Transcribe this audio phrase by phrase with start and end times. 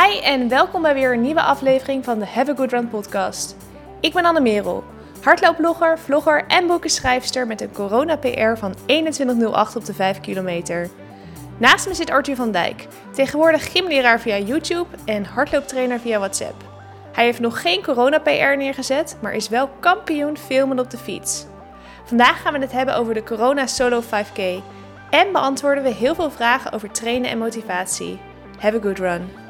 [0.00, 3.56] Hi en welkom bij weer een nieuwe aflevering van de Have a Good Run podcast.
[4.00, 4.84] Ik ben Anne Merel,
[5.22, 10.88] hardloopblogger, vlogger en boekenschrijfster met een corona-PR van 21.08 op de 5 kilometer.
[11.58, 16.64] Naast me zit Arthur van Dijk, tegenwoordig gymleraar via YouTube en hardlooptrainer via WhatsApp.
[17.12, 21.46] Hij heeft nog geen corona-PR neergezet, maar is wel kampioen filmen op de fiets.
[22.04, 24.40] Vandaag gaan we het hebben over de Corona Solo 5K
[25.10, 28.18] en beantwoorden we heel veel vragen over trainen en motivatie.
[28.58, 29.41] Have a good run!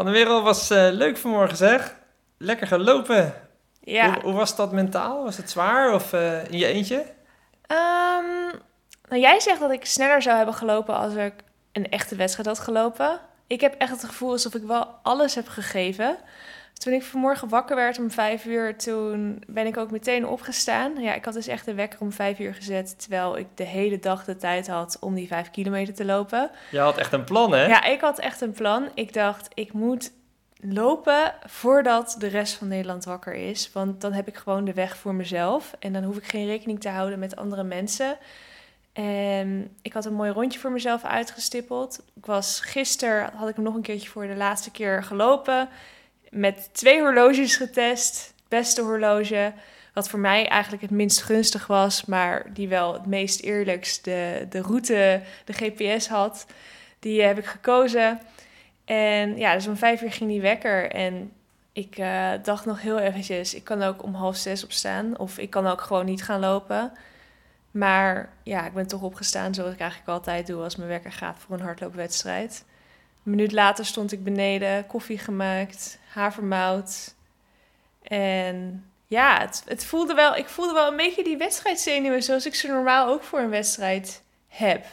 [0.00, 1.94] Anne Wereld was eh, leuk vanmorgen zeg.
[2.38, 3.34] Lekker gelopen.
[3.80, 5.24] Ja, Hoe, hoe was dat mentaal?
[5.24, 7.04] Was het zwaar of eh, in je eentje?
[7.66, 8.56] Ehm,
[9.08, 11.32] nou, jij zegt dat ik sneller zou hebben gelopen als ik
[11.72, 13.20] een echte wedstrijd had gelopen.
[13.46, 16.18] Ik heb echt het gevoel alsof ik wel alles heb gegeven.
[16.80, 21.00] Toen ik vanmorgen wakker werd om vijf uur, toen ben ik ook meteen opgestaan.
[21.00, 23.98] Ja, ik had dus echt de wekker om vijf uur gezet, terwijl ik de hele
[23.98, 26.50] dag de tijd had om die vijf kilometer te lopen.
[26.70, 27.66] Je had echt een plan hè?
[27.66, 28.88] Ja, ik had echt een plan.
[28.94, 30.12] Ik dacht, ik moet
[30.60, 33.72] lopen voordat de rest van Nederland wakker is.
[33.72, 35.74] Want dan heb ik gewoon de weg voor mezelf.
[35.78, 38.16] En dan hoef ik geen rekening te houden met andere mensen.
[38.92, 42.02] En ik had een mooi rondje voor mezelf uitgestippeld.
[42.14, 45.68] Ik was gisteren, had ik hem nog een keertje voor de laatste keer gelopen.
[46.30, 48.34] Met twee horloges getest.
[48.48, 49.52] Beste horloge.
[49.94, 54.46] Wat voor mij eigenlijk het minst gunstig was, maar die wel het meest eerlijks de,
[54.50, 56.46] de route, de GPS had.
[56.98, 58.20] Die heb ik gekozen.
[58.84, 60.90] En ja, dus om vijf uur ging die wekker.
[60.90, 61.32] En
[61.72, 65.18] ik eh, dacht nog heel eventjes, ik kan ook om half zes opstaan.
[65.18, 66.92] Of ik kan ook gewoon niet gaan lopen.
[67.70, 71.38] Maar ja, ik ben toch opgestaan zoals ik eigenlijk altijd doe als mijn wekker gaat
[71.38, 72.64] voor een hardloopwedstrijd.
[73.24, 77.14] Een minuut later stond ik beneden, koffie gemaakt, havermout.
[78.02, 82.54] En ja, het, het voelde wel, ik voelde wel een beetje die wedstrijdzenuwen zoals ik
[82.54, 84.86] ze normaal ook voor een wedstrijd heb.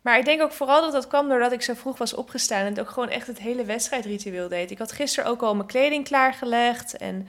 [0.00, 2.80] Maar ik denk ook vooral dat dat kwam doordat ik zo vroeg was opgestaan en
[2.80, 4.70] ook gewoon echt het hele wedstrijdritueel deed.
[4.70, 7.28] Ik had gisteren ook al mijn kleding klaargelegd en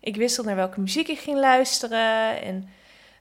[0.00, 2.42] ik wist al naar welke muziek ik ging luisteren.
[2.42, 2.68] En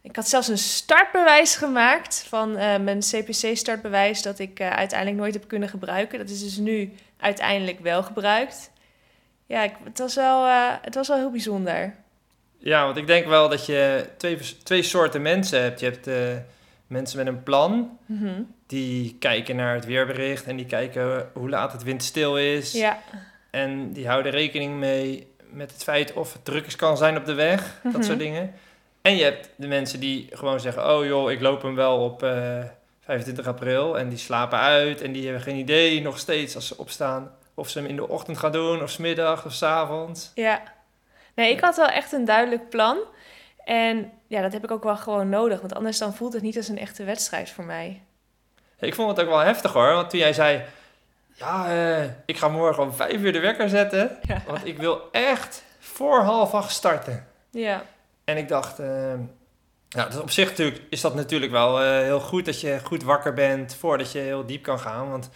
[0.02, 5.34] ik had zelfs een startbewijs gemaakt van eh, mijn CPC-startbewijs dat ik eh, uiteindelijk nooit
[5.34, 6.20] heb kunnen gebruiken.
[6.20, 8.72] Dat is dus nu uiteindelijk wel gebruikt.
[9.46, 11.96] Ja, ik, het, was wel, eh, het was wel heel bijzonder.
[12.58, 15.80] Ja, want ik denk wel dat je twee, twee soorten mensen hebt.
[15.80, 16.10] Je hebt
[16.88, 17.98] mensen met een plan.
[18.06, 18.42] Mhm.
[18.68, 22.72] Die kijken naar het weerbericht en die kijken hoe laat het windstil is.
[22.72, 23.00] Ja,
[23.52, 27.26] En die houden rekening mee met het feit of het druk is kan zijn op
[27.26, 27.80] de weg.
[27.84, 27.94] Mhm.
[27.94, 28.54] Dat soort dingen.
[29.10, 30.96] En je hebt de mensen die gewoon zeggen...
[30.96, 32.64] oh joh, ik loop hem wel op eh,
[33.00, 33.98] 25 april.
[33.98, 37.32] En die slapen uit en die hebben geen idee nog steeds als ze opstaan...
[37.54, 40.32] of ze hem in de ochtend gaan doen, of 's middag of 's avonds.
[40.36, 40.62] ja.
[41.36, 42.98] Nee, ik had wel echt een duidelijk plan.
[43.66, 45.60] En ja, dat heb ik ook wel gewoon nodig.
[45.60, 48.02] Want anders dan voelt het niet als een echte wedstrijd voor mij.
[48.80, 50.62] Ik vond het ook wel heftig hoor, want toen jij zei...
[51.34, 54.18] ja, eh, ik ga morgen om 5 uur de wekker zetten...
[54.22, 54.42] Ja.
[54.48, 57.28] want ik wil echt voor half acht starten.
[57.52, 57.84] Ja,
[58.30, 59.14] En ik dacht, eh,
[59.90, 63.34] dus op zich natuurlijk, is dat natuurlijk wel eh, heel goed dat je goed wakker
[63.34, 65.10] bent voordat je heel diep kan gaan.
[65.10, 65.30] Want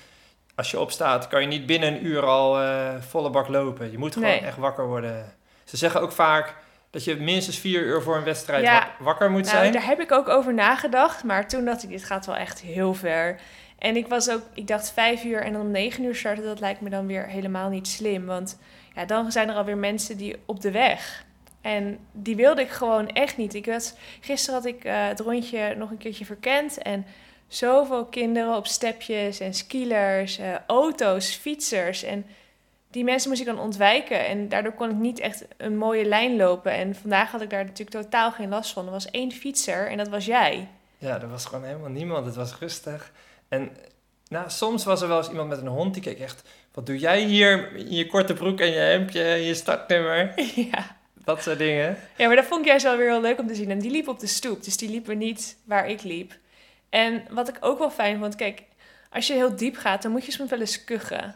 [0.56, 3.92] als je opstaat, kan je niet binnen een uur al eh, volle bak lopen.
[3.92, 4.40] Je moet gewoon Nee.
[4.40, 5.36] echt wakker worden.
[5.64, 6.56] Ze zeggen ook vaak
[6.90, 8.88] dat je minstens vier uur voor een wedstrijd Ja.
[9.00, 9.72] wakker moet nou, zijn.
[9.74, 11.24] daar heb ik ook over nagedacht.
[11.24, 13.40] Maar toen dacht ik, dit gaat wel echt heel ver.
[13.78, 16.60] En ik was ook, ik dacht vijf uur en dan om negen uur starten, dat
[16.60, 18.26] lijkt me dan weer helemaal niet slim.
[18.26, 18.60] Want
[18.96, 21.26] ja, dan zijn er alweer mensen die op de weg.
[21.64, 23.54] En die wilde ik gewoon echt niet.
[23.54, 26.78] Ik was, gisteren had ik eh, het rondje nog een keertje verkend.
[26.78, 27.06] En
[27.48, 32.04] zoveel kinderen op stepjes en skilers, eh, auto's, fietsers.
[32.04, 32.26] En
[32.92, 34.26] die mensen moest ik dan ontwijken.
[34.28, 36.72] En daardoor kon ik niet echt een mooie lijn lopen.
[36.72, 38.86] En vandaag had ik daar natuurlijk totaal geen last van.
[38.86, 40.68] Er was één fietser en dat was jij.
[40.98, 42.26] Ja, er was gewoon helemaal niemand.
[42.26, 43.12] Het was rustig.
[43.48, 43.72] En
[44.28, 46.50] nou, soms was er wel eens iemand met een hond die keek echt...
[46.74, 50.34] Wat doe jij hier in je korte broek en je hemdje en je startnummer?
[50.72, 51.02] ja.
[51.26, 51.98] Dat soort dingen.
[52.18, 53.72] ja, maar dat vond ik juist wel weer heel leuk om te zien.
[53.72, 56.34] En die liep op de stoep, dus die liepen niet waar ik liep.
[56.90, 58.62] En wat ik ook wel fijn vond, kijk,
[59.12, 61.36] als je heel diep gaat, dan moet je soms wel eens kuchen.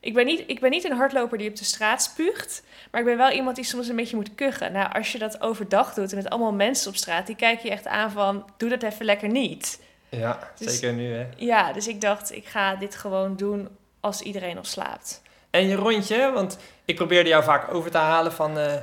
[0.00, 3.06] Ik ben, niet, ik ben niet een hardloper die op de straat spuugt, maar ik
[3.06, 4.72] ben wel iemand die soms een beetje moet kuchen.
[4.72, 7.70] Nou, als je dat overdag doet en met allemaal mensen op straat, die kijken je
[7.70, 9.80] echt aan van, doe dat even lekker niet.
[10.08, 11.26] Ja, Dus- zeker nu hè.
[11.36, 13.68] Ja, dus ik dacht, ik ga dit gewoon doen
[14.00, 15.22] als iedereen al slaapt.
[15.50, 18.58] En je rondje, want ik probeerde jou vaak over te halen van...
[18.58, 18.74] eh,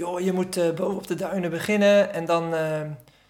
[0.00, 2.80] joh, je moet eh, boven op de duinen beginnen en dan eh,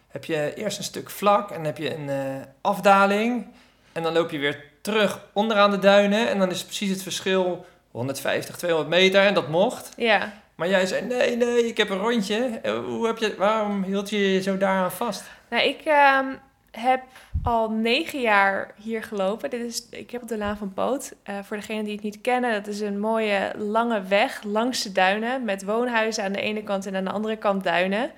[0.08, 2.16] heb je eerst een stuk vlak en dan heb je een eh,
[2.60, 3.46] afdaling.
[3.92, 6.28] En dan loop je weer terug onderaan de duinen.
[6.28, 9.22] En dan is precies het verschil 150, 200 meter.
[9.22, 9.92] En dat mocht.
[9.96, 10.32] Ja.
[10.54, 12.60] Maar jij zei, nee, nee, ik heb een rondje.
[12.86, 15.24] Hoe heb je, waarom hield je je zo daaraan vast?
[15.50, 16.26] Nou, ik ehm,
[16.70, 17.02] heb
[17.42, 19.50] al negen jaar hier gelopen.
[19.50, 21.14] Dit is, ik heb op de Laan van Poot.
[21.22, 24.92] Eh, voor degenen die het niet kennen, dat is een mooie lange weg langs de
[24.92, 25.44] duinen.
[25.44, 28.10] Met woonhuizen aan de ene kant en aan de andere kant duinen.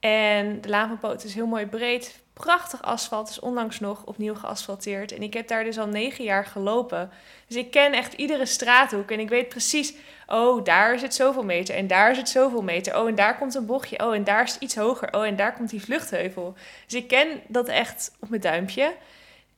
[0.00, 2.22] En de Laan van Poot is heel mooi breed.
[2.34, 5.12] Prachtig asfalt, is onlangs nog opnieuw geasfalteerd.
[5.12, 7.10] En ik heb daar dus al negen jaar gelopen.
[7.46, 9.10] Dus ik ken echt iedere straathoek.
[9.10, 9.94] En ik weet precies,
[10.26, 11.74] oh, daar is het zoveel meter.
[11.74, 13.00] En daar is het zoveel meter.
[13.00, 14.06] Oh, en daar komt een bochtje.
[14.06, 15.12] Oh, en daar is iets hoger.
[15.12, 16.54] Oh, en daar komt die vluchtheuvel.
[16.86, 18.94] Dus ik ken dat echt op mijn duimpje.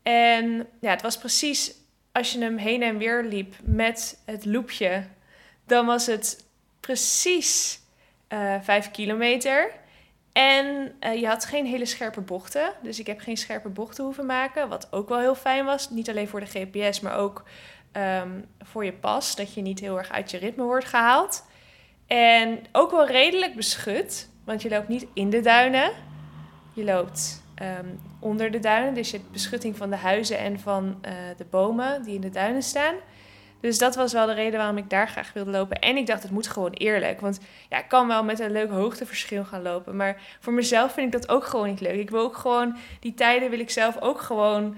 [0.02, 1.74] En ja, het was precies
[2.12, 5.04] als je hem heen en weer liep met het loopje.
[5.66, 6.44] Dan was het
[6.80, 7.80] precies
[8.28, 9.72] eh vijf kilometer.
[10.36, 12.72] En eh, je had geen hele scherpe bochten.
[12.82, 14.68] Dus ik heb geen scherpe bochten hoeven maken.
[14.68, 15.90] Wat ook wel heel fijn was.
[15.90, 17.44] Niet alleen voor de GPS, maar ook
[17.92, 18.30] ehm,
[18.62, 19.36] voor je pas.
[19.36, 21.44] Dat je niet heel erg uit je ritme wordt gehaald.
[22.06, 24.28] En ook wel redelijk beschut.
[24.44, 25.90] Want je loopt niet in de duinen.
[26.72, 27.86] Je loopt ehm,
[28.20, 28.94] onder de duinen.
[28.94, 32.30] Dus je hebt beschutting van de huizen en van eh, de bomen die in de
[32.30, 32.94] duinen staan.
[33.60, 35.78] Dus dat was wel de reden waarom ik daar graag wilde lopen.
[35.78, 37.20] En ik dacht, het moet gewoon eerlijk.
[37.20, 39.96] Want ja, ik kan wel met een leuk hoogteverschil gaan lopen.
[39.96, 41.98] Maar voor mezelf vind ik dat ook gewoon niet leuk.
[41.98, 44.76] Ik wil ook gewoon, die tijden wil ik zelf ook gewoon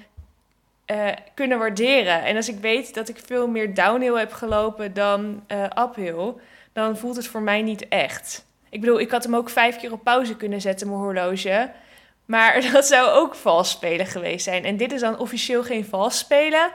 [0.85, 2.25] eh, kunnen waarderen.
[2.25, 6.35] En als ik weet dat ik veel meer downhill heb gelopen dan eh, uphill,
[6.73, 8.47] dan voelt het voor mij niet echt.
[8.71, 11.71] Ik bedoel, ik had hem ook vijf keer op pauze kunnen zetten, mijn horloge.
[12.25, 14.65] Maar dat zou ook vals spelen geweest zijn.
[14.65, 16.71] En dit is dan officieel geen vals spelen.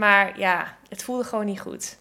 [0.00, 1.98] Maar ja, het voelde gewoon niet goed.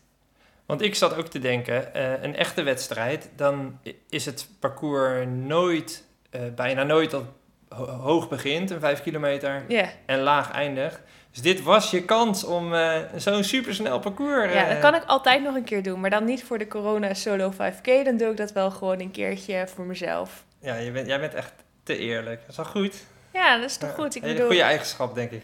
[0.65, 3.79] Want ik zat ook te denken, eh, een echte wedstrijd, dan
[4.09, 7.23] is het parcours nooit, eh, bijna nooit dat
[7.69, 9.63] ho- hoog begint, een 5 kilometer,
[10.05, 10.99] en laag eindigt.
[11.31, 14.53] Dus dit was je kans om eh, zo'n supersnel parcours...
[14.53, 15.99] ja dat kan ik altijd nog een keer doen.
[15.99, 18.03] Maar dan niet voor de corona solo 5K.
[18.05, 20.43] Dan doe ik dat wel gewoon een keertje voor mezelf.
[20.61, 21.53] Ja, je bent, jij bent echt
[21.83, 22.39] te eerlijk.
[22.41, 23.03] Dat is wel goed.
[23.33, 24.15] Ja, dat is toch goed?
[24.15, 25.43] Ik bedoel, goede eigenschap, denk ik.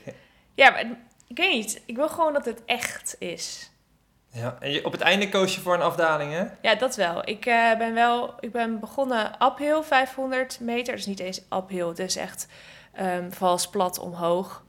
[0.53, 0.83] ja, maar
[1.27, 1.81] ik weet niet.
[1.85, 3.71] Ik wil gewoon dat het echt is.
[4.31, 6.45] Ja, en je, op het einde koos je voor een afdaling, hè?
[6.61, 7.29] Ja, dat wel.
[7.29, 10.95] Ik eh, ben wel, ik ben begonnen uphill 500 meter.
[10.95, 12.47] Dus niet eens uphill, het is echt
[12.93, 14.63] ehm, vals plat omhoog.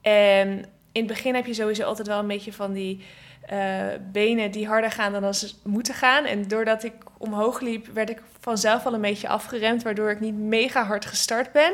[0.00, 0.48] En
[0.92, 3.04] in het begin heb je sowieso altijd wel een beetje van die
[3.46, 6.24] eh, benen die harder gaan dan ze moeten gaan.
[6.24, 10.34] En doordat ik omhoog liep, werd ik vanzelf al een beetje afgeremd, waardoor ik niet
[10.34, 11.72] mega hard gestart ben.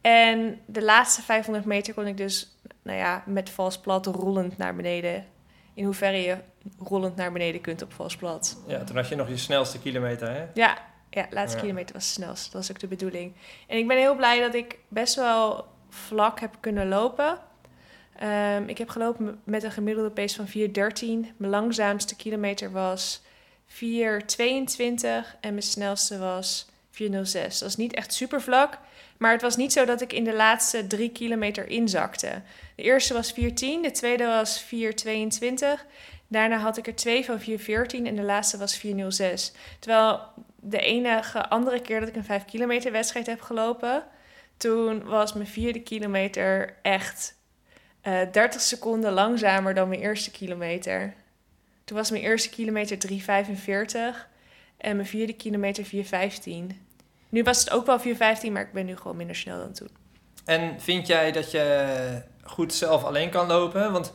[0.00, 4.76] En de laatste 500 meter kon ik dus, nou ja, met vals plat rollend naar
[4.76, 5.26] beneden.
[5.74, 6.36] In hoeverre je
[6.78, 8.60] rollend naar beneden kunt op vals plat.
[8.66, 10.46] Ja, toen had je nog je snelste kilometer, hè?
[10.54, 10.78] Ja,
[11.10, 11.62] ja laatste Ja.
[11.62, 12.44] kilometer was het snelst.
[12.44, 13.32] Dat was ook de bedoeling.
[13.66, 17.38] En ik ben heel blij dat ik best wel vlak heb kunnen lopen.
[18.18, 21.32] Ehm, ik heb gelopen met een gemiddelde pace van 4.13.
[21.36, 23.22] Mijn langzaamste kilometer was
[23.66, 27.58] 4.22 en mijn snelste was 4.06.
[27.58, 28.78] Dat is niet echt super vlak,
[29.20, 32.42] maar het was niet zo dat ik in de laatste drie kilometer inzakte.
[32.74, 35.86] De eerste was 4.10, de tweede was 4.22.
[36.28, 37.44] Daarna had ik er twee van 4.14
[37.90, 38.92] en de laatste was 4.06.
[39.78, 40.20] Terwijl
[40.56, 44.04] de enige andere keer dat ik een 5 kilometer wedstrijd heb gelopen,
[44.56, 47.38] toen was mijn vierde kilometer echt
[48.00, 51.14] eh 30 seconden langzamer dan mijn eerste kilometer.
[51.84, 53.16] Toen was mijn eerste kilometer 3,45
[54.76, 56.88] en mijn vierde kilometer 4,15.
[57.30, 58.04] Nu was het ook wel 4,15,
[58.52, 59.88] maar ik ben nu gewoon minder snel dan toen.
[60.44, 63.92] En vind jij dat je goed zelf alleen kan lopen?
[63.92, 64.12] Want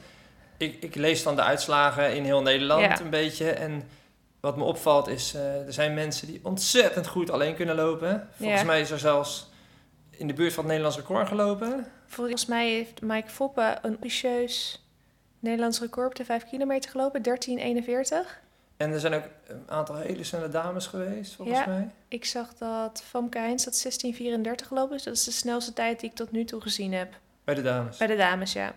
[0.58, 3.00] ik, ik lees dan de uitslagen in heel Nederland Ja.
[3.02, 3.50] een beetje.
[3.52, 3.84] En
[4.40, 8.28] wat me opvalt is, eh, er zijn mensen die ontzettend goed alleen kunnen lopen.
[8.38, 8.66] Volgens Ja.
[8.66, 9.50] mij is er zelfs
[10.10, 11.86] in de buurt van het Nederlands record gelopen.
[12.08, 14.84] Volgens mij heeft Mike Foppe een ambitieus
[15.40, 18.40] Nederlands record op de 5 kilometer gelopen, 13,41.
[18.78, 21.66] En er zijn ook een aantal hele snelle dames geweest, volgens Ja.
[21.68, 21.90] mij.
[22.08, 25.04] Ik zag dat Famke Heijns dat 16,34 gelopen is.
[25.04, 27.14] Dat is de snelste tijd die ik tot nu toe gezien heb.
[27.44, 27.98] Bij de dames.
[27.98, 28.74] Bij de dames, ja.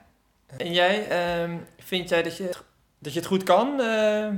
[0.57, 2.50] En jij, ehm, vind jij dat je,
[2.99, 3.81] dat je het goed kan?
[3.81, 4.28] Eh,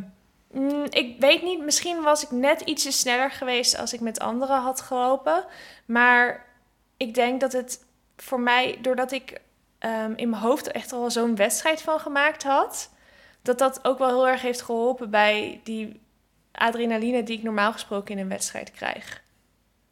[0.52, 4.61] Mm, ik weet niet, misschien was ik net ietsje sneller geweest als ik met anderen
[4.61, 5.45] had gelopen.
[5.85, 6.47] Maar
[6.97, 7.85] ik denk dat het
[8.17, 9.40] voor mij, doordat ik
[9.79, 12.90] ehm, in mijn hoofd er echt al zo'n wedstrijd van gemaakt had,
[13.42, 16.00] dat dat ook wel heel erg heeft geholpen bij die
[16.52, 19.23] adrenaline die ik normaal gesproken in een wedstrijd krijg.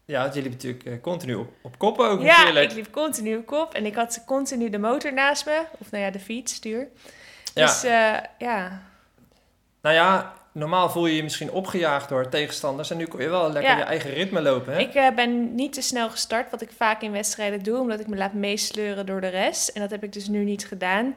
[0.05, 2.71] ja, want je liep natuurlijk eh, continu op, op kop ook Ja, natuurlijk.
[2.71, 6.05] ik liep continu op kop en ik had continu de motor naast me, of nou
[6.05, 6.89] ja, de fiets, stuur.
[7.55, 7.65] Ja.
[7.67, 8.83] Dus eh, ja,
[9.83, 12.91] Nou ja, normaal voel je je misschien opgejaagd door tegenstanders.
[12.91, 13.77] En nu kon je wel lekker Ja.
[13.79, 14.73] je eigen ritme lopen.
[14.73, 14.79] Hè?
[14.79, 18.07] Ik eh, ben niet te snel gestart, wat ik vaak in wedstrijden doe, omdat ik
[18.07, 19.69] me laat meesleuren door de rest.
[19.69, 21.15] En dat heb ik dus nu niet gedaan.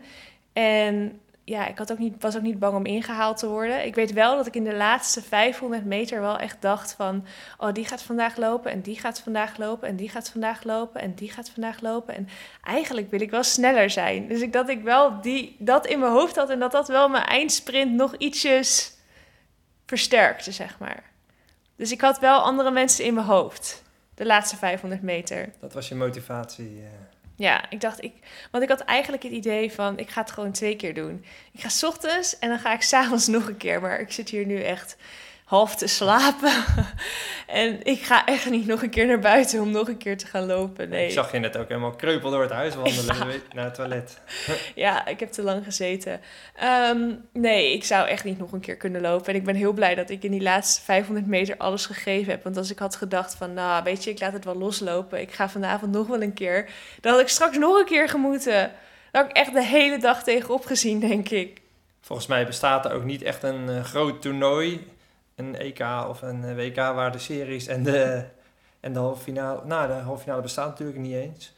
[0.54, 1.20] En
[1.52, 3.86] ja, ik had ook niet, was ook niet bang om ingehaald te worden.
[3.86, 7.26] Ik weet wel dat ik in de laatste 500 meter wel echt dacht van...
[7.58, 11.02] oh, die gaat vandaag lopen en die gaat vandaag lopen en die gaat vandaag lopen
[11.02, 12.16] en die gaat vandaag lopen.
[12.16, 12.28] En
[12.64, 14.28] eigenlijk wil ik wel sneller zijn.
[14.28, 17.10] Dus ik dat ik wel die, dat in mijn hoofd had en dat dat wel
[17.10, 18.98] mijn eindsprint nog ietsjes
[19.86, 21.04] versterkte, zeg maar.
[21.76, 23.84] Dus ik had wel andere mensen in mijn hoofd.
[24.16, 25.54] De laatste 500 meter.
[25.60, 26.82] Dat was je motivatie.
[26.82, 27.11] eh.
[27.42, 28.14] Ja, ik dacht, ik,
[28.52, 31.26] want ik had eigenlijk het idee van, ik ga het gewoon twee keer doen.
[31.52, 33.82] Ik ga 's ochtends en dan ga ik s'avonds nog een keer.
[33.82, 34.98] Maar ik zit hier nu echt
[35.52, 36.64] half te slapen.
[37.48, 40.26] en ik ga echt niet nog een keer naar buiten om nog een keer te
[40.26, 40.90] gaan lopen.
[40.90, 41.06] Nee.
[41.06, 43.26] Ik zag je net ook helemaal kreupel door het huis wandelen Ja.
[43.56, 44.20] naar het toilet.
[44.76, 46.22] Ja, ik heb te lang gezeten.
[46.56, 49.28] Ehm, nee, ik zou echt niet nog een keer kunnen lopen.
[49.28, 52.44] En ik ben heel blij dat ik in die laatste 500 meter alles gegeven heb.
[52.44, 55.22] Want als ik had gedacht van, nou, weet je, ik laat het wel loslopen.
[55.22, 56.70] Ik ga vanavond nog wel een keer.
[57.02, 58.72] Dan had ik straks nog een keer gemoeten.
[59.12, 61.62] Daar had ik echt de hele dag tegenop gezien, denk ik.
[62.02, 65.00] Volgens mij bestaat er ook niet echt een eh, groot toernooi.
[65.42, 65.80] Een EK
[66.10, 68.24] of een eh, WK waar de series en de,
[68.80, 69.62] en de halve finale...
[69.66, 71.54] Nou, de halve finale bestaat natuurlijk niet eens.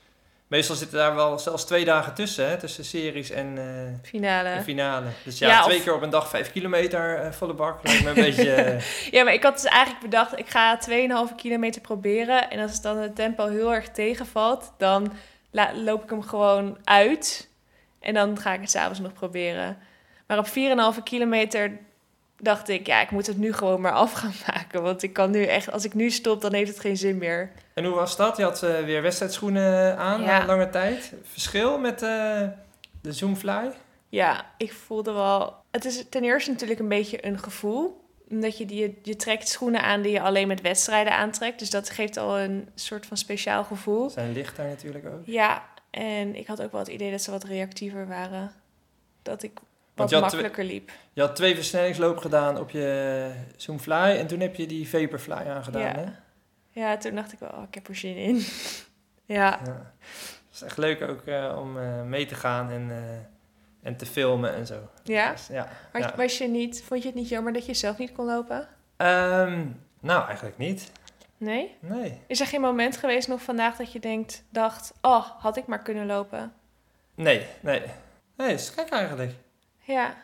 [0.47, 4.49] Meestal zitten daar wel zelfs twee dagen tussen, hè, tussen series en, eh, Finale.
[4.49, 5.05] en finale.
[5.23, 7.79] Dus ja, Ja, twee of- keer op een dag vijf kilometer eh, volle bak.
[7.83, 8.77] Lijkt me een beetje...
[9.11, 10.79] Ja, maar ik had dus eigenlijk bedacht, ik ga
[11.29, 12.49] 2,5 kilometer proberen.
[12.49, 15.13] En als het dan het tempo heel erg tegenvalt, dan
[15.75, 17.49] loop ik hem gewoon uit.
[17.99, 19.77] En dan ga ik het s'avonds nog proberen.
[20.27, 21.77] Maar op 4,5 kilometer
[22.43, 24.81] dacht ik, ja, ik moet het nu gewoon maar af gaan maken.
[24.81, 27.51] Want ik kan nu echt, als ik nu stop, dan heeft het geen zin meer.
[27.73, 28.37] En hoe was dat?
[28.37, 30.39] Je had eh, weer wedstrijdschoenen aan Ja.
[30.39, 31.13] na lange tijd.
[31.23, 32.41] Verschil met eh,
[33.01, 33.71] de Zoomfly?
[34.09, 35.55] Ja, ik voelde wel.
[35.71, 38.01] Het is ten eerste natuurlijk een beetje een gevoel.
[38.29, 41.59] Omdat je, die, je, je trekt schoenen aan die je alleen met wedstrijden aantrekt.
[41.59, 44.09] Dus dat geeft al een soort van speciaal gevoel.
[44.09, 45.21] Zijn licht daar natuurlijk ook.
[45.25, 48.51] Ja, en ik had ook wel het idee dat ze wat reactiever waren.
[49.21, 49.51] Dat ik
[49.95, 50.91] wat je makkelijker liep.
[51.13, 55.81] Je had twee versnellingslopen gedaan op je Zoomfly en toen heb je die Vaporfly aangedaan,
[55.81, 55.95] Ja.
[55.95, 56.05] hè?
[56.69, 58.35] Ja, toen dacht ik wel, oh, ik heb er zin in.
[59.25, 59.93] ja, Ja.
[60.47, 64.05] Het is echt leuk ook eh, om eh, mee te gaan en, eh, en te
[64.05, 64.89] filmen en zo.
[65.03, 65.31] ja.
[65.31, 65.67] Dus, ja.
[66.15, 68.67] was je niet, vond je het niet jammer dat je zelf niet kon lopen?
[68.97, 69.65] Ehm,
[69.99, 70.91] nou, eigenlijk niet.
[71.37, 71.75] Nee?
[71.79, 72.21] Nee.
[72.27, 75.81] Is er geen moment geweest nog vandaag dat je denkt, dacht, oh, had ik maar
[75.81, 76.53] kunnen lopen?
[77.15, 77.81] Nee, nee.
[78.37, 79.31] Nee, is gek eigenlijk.
[79.83, 80.15] Ja.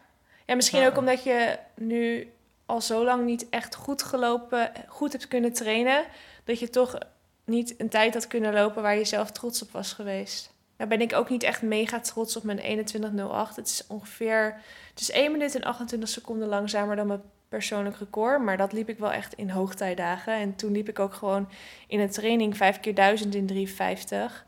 [0.46, 2.32] Ja, misschien ook omdat je nu
[2.66, 6.06] al zo lang niet echt goed gelopen, goed hebt kunnen trainen,
[6.44, 6.98] dat je toch
[7.46, 10.54] niet een tijd had kunnen lopen waar je zelf trots op was geweest.
[10.78, 13.56] Daar ben ik ook niet echt mega trots op mijn 21.08.
[13.56, 18.42] Het is ongeveer, het is 1 minuut en 28 seconden langzamer dan mijn persoonlijk record,
[18.42, 20.34] maar dat liep ik wel echt in hoogtijdagen.
[20.34, 21.50] En toen liep ik ook gewoon
[21.88, 24.46] in een training 5 keer 1000 in 3,50.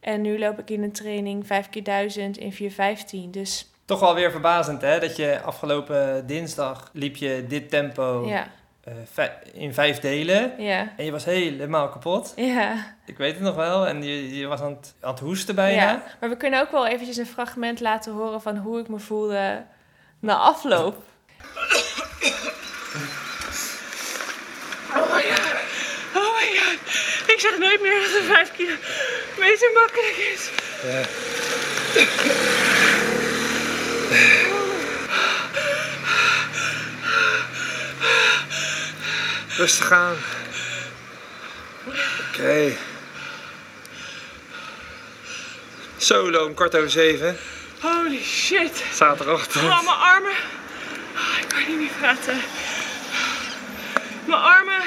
[0.00, 2.52] En nu loop ik in een training 5 keer 1000 in
[3.26, 3.30] 4,15.
[3.30, 5.00] Dus Toch wel weer verbazend, hè?
[5.00, 8.46] Dat je afgelopen dinsdag liep je dit tempo ja,
[9.14, 10.52] eh, in vijf delen.
[10.58, 12.32] ja, En je was helemaal kapot.
[12.36, 12.92] ja.
[13.06, 13.86] Ik weet het nog wel.
[13.86, 15.82] En je, je was aan het, aan het hoesten bijna.
[15.82, 18.98] Ja, maar we kunnen ook wel eventjes een fragment laten horen van hoe ik me
[18.98, 19.62] voelde
[20.20, 20.96] na afloop.
[24.96, 25.52] Oh my god.
[26.14, 26.78] Oh my god.
[27.26, 30.50] Ik zeg nooit meer dat een 5 kilometer makkelijk is.
[39.56, 40.16] Rustig aan.
[42.28, 42.76] Oké.
[45.96, 47.38] Solo om kwart over zeven.
[47.80, 48.82] Holy shit.
[48.94, 49.64] Zaterdagochtend.
[49.64, 50.32] Oh, mijn armen.
[51.16, 52.40] Oh, ik kan niet meer praten.
[54.24, 54.82] Mijn armen.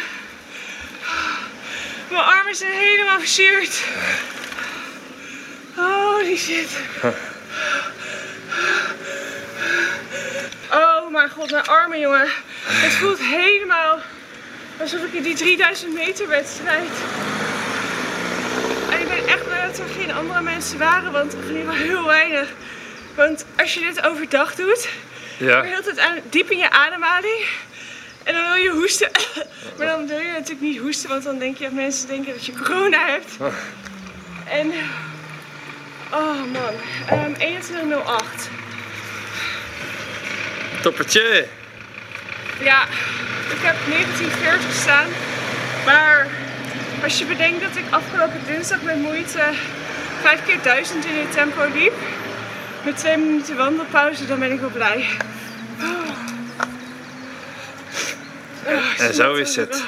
[2.09, 3.83] Mijn armen zijn helemaal verzuurd.
[5.75, 6.69] Holy shit.
[11.17, 12.27] Mijn god, mijn armen jongen.
[12.65, 13.99] Het voelt helemaal
[14.79, 16.89] alsof ik in die 3000 meter wedstrijd.
[18.89, 21.75] En ik ben echt blij dat er geen andere mensen waren, want in ieder geval
[21.75, 22.47] heel weinig.
[23.15, 24.89] Want als je dit overdag doet,
[25.37, 25.63] Ja.
[25.63, 27.45] je tijd aan, diep in je ademhaling.
[28.23, 29.09] En dan wil je hoesten.
[29.77, 32.45] Maar dan wil je natuurlijk niet hoesten, want dan denk je dat mensen denken dat
[32.45, 33.37] je corona hebt.
[34.49, 34.71] En.
[36.11, 36.73] Oh man.
[37.09, 38.49] Ehm 2108.
[40.87, 41.45] Toppertje.
[42.59, 42.83] Ja,
[43.55, 45.07] ik heb 1940 staan.
[45.85, 46.27] Maar
[47.03, 49.39] als je bedenkt dat ik afgelopen dinsdag met moeite
[50.21, 51.93] 5 keer 1000 in dit tempo liep.
[52.85, 55.05] Met 2 minuten wandelpauze, dan ben ik wel blij.
[55.81, 56.09] Oh.
[58.97, 59.83] En zo is het.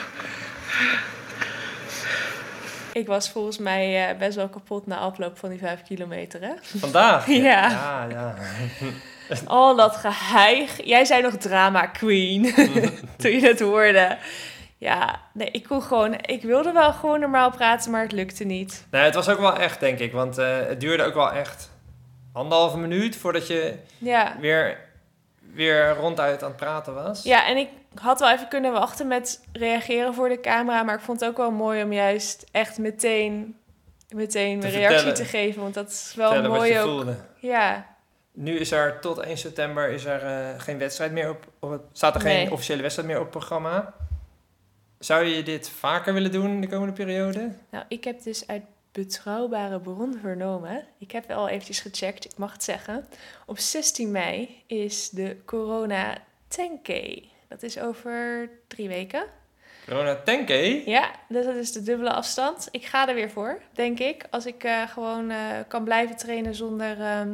[2.92, 6.54] Ik was volgens mij eh, best wel kapot na afloop van die vijf kilometer, hè?
[6.80, 7.28] Vandaag?
[7.50, 7.70] Ja.
[7.70, 8.36] Ja, ja.
[9.46, 10.86] Al dat geheig.
[10.86, 12.54] Jij zei nog drama queen
[13.22, 14.18] toen je het hoorde.
[14.78, 16.16] Ja, nee, ik kon gewoon...
[16.22, 18.86] Ik wilde wel gewoon normaal praten, maar het lukte niet.
[18.92, 20.12] Nee, het was ook wel echt, denk ik.
[20.12, 21.70] Want eh, het duurde ook wel echt
[22.34, 24.36] anderhalve minuut voordat je Ja.
[24.40, 24.78] weer,
[25.54, 27.24] weer ronduit aan het praten was.
[27.24, 30.84] Ja, en ik had wel even kunnen wachten met reageren voor de camera.
[30.84, 33.56] Maar ik vond het ook wel mooi om juist echt meteen,
[34.10, 35.62] meteen Te mijn reactie te geven.
[35.62, 36.86] Want dat is wel mooi ook.
[36.88, 37.16] voelde.
[37.36, 37.86] Ja,
[38.42, 41.82] Nu is er tot 1 september is er, eh, geen wedstrijd meer op, op het,
[41.92, 43.94] staat er geen officiële wedstrijd meer op het programma.
[45.00, 47.52] Zou je dit vaker willen doen in de komende periode?
[47.70, 50.86] nou, ik heb dus uit betrouwbare bron vernomen.
[50.98, 53.08] Ik heb wel eventjes gecheckt, ik mag het zeggen.
[53.46, 56.18] Op 16 mei is de Corona
[56.48, 56.94] 10K.
[57.48, 59.24] Dat is over drie weken.
[59.88, 60.90] Corona Tenke?
[60.90, 62.68] Ja, dus dat is de dubbele afstand.
[62.72, 64.26] Ik ga er weer voor, denk ik.
[64.30, 67.30] Als ik eh, gewoon eh, kan blijven trainen zonder ehm,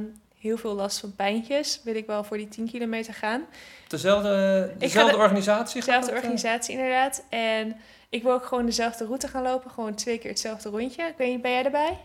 [0.46, 3.46] heel veel last van pijntjes, wil ik wel voor die 10 kilometer gaan.
[3.88, 5.80] Dezelfde, dezelfde de- organisatie?
[5.82, 6.18] Dezelfde eh?
[6.18, 7.24] organisatie inderdaad.
[7.30, 7.76] En
[8.10, 9.72] ik wil ook gewoon dezelfde route gaan lopen.
[9.72, 11.04] Gewoon twee keer hetzelfde rondje.
[11.04, 11.98] Ik weet niet, ben jij erbij?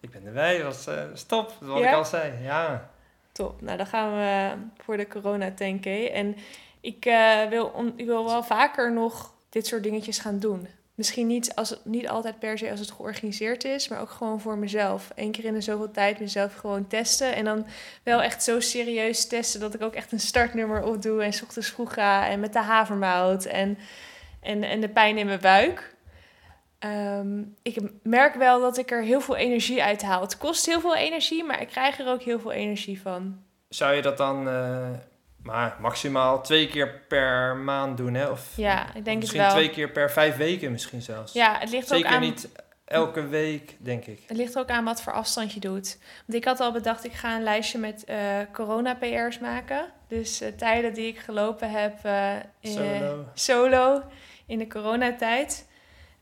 [0.00, 1.88] Ik ben erbij, dat was eh, stop, wat Ja?
[1.88, 2.32] ik al zei.
[2.42, 2.90] Ja.
[3.32, 3.60] Top.
[3.62, 4.50] Nou, dan gaan we
[4.84, 5.86] voor de corona 10K.
[6.12, 6.36] En
[6.80, 10.68] ik, eh, wil, on- ik wil wel vaker nog dit soort dingetjes gaan doen.
[10.98, 14.58] Misschien niet, als niet altijd per se als het georganiseerd is, maar ook gewoon voor
[14.58, 15.10] mezelf.
[15.14, 17.34] Eén keer in de zoveel tijd mezelf gewoon testen.
[17.34, 17.66] En dan
[18.02, 21.22] wel echt zo serieus testen dat ik ook echt een startnummer opdoe.
[21.22, 23.78] En 's ochtends vroeg ga en met de havermout en,
[24.40, 25.94] en, en de pijn in mijn buik.
[26.78, 30.20] Ehm, ik merk wel dat ik er heel veel energie uit haal.
[30.20, 33.42] Het kost heel veel energie, maar ik krijg er ook heel veel energie van.
[33.68, 34.90] Zou je dat dan eh,
[35.48, 38.26] maar maximaal twee keer per maand doen, hè?
[38.26, 39.50] Of Ja, ik denk het misschien wel.
[39.50, 41.32] twee keer per vijf weken misschien zelfs.
[41.32, 42.48] Ja, het ligt, ook Zeker aan, niet
[42.84, 44.20] elke week, denk ik.
[44.26, 45.98] het ligt ook aan wat voor afstand je doet.
[46.26, 48.16] Want ik had al bedacht, ik ga een lijstje met eh,
[48.52, 49.86] corona-PR's maken.
[50.08, 53.24] Dus eh, tijden die ik gelopen heb eh, in- Solo.
[53.34, 54.02] solo
[54.46, 55.66] in de coronatijd.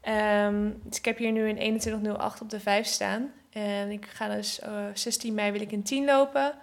[0.01, 3.33] Ehm, dus ik heb hier nu een 21.08 op de 5 staan.
[3.53, 6.55] En ik ga dus eh 16 mei wil ik een 10 lopen.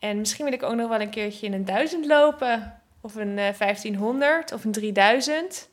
[0.00, 2.80] En misschien wil ik ook nog wel een keertje in een 1000 lopen.
[3.00, 5.68] Of een eh 1500 of een 3000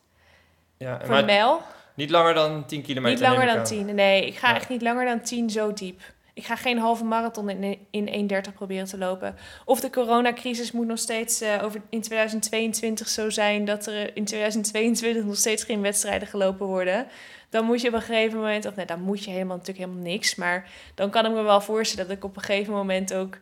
[0.78, 1.62] Ja, voor mijl.
[1.96, 3.20] niet langer dan 10 kilometer.
[3.20, 3.64] Niet langer dan aan.
[3.64, 3.96] 10.
[3.96, 4.56] Nee, ik ga Ja.
[4.56, 6.02] echt niet langer dan 10 zo diep.
[6.34, 9.36] Ik ga geen halve marathon in, in 1,30 proberen te lopen.
[9.66, 14.26] Of de coronacrisis moet nog steeds eh, over in 2022 zo zijn dat er in
[14.26, 17.08] 2022 nog steeds geen wedstrijden gelopen worden.
[17.50, 20.10] Dan moet je op een gegeven moment, of nee, dan moet je helemaal natuurlijk helemaal
[20.12, 20.36] niks.
[20.36, 23.38] Maar dan kan ik me wel voorstellen dat ik op een gegeven moment ook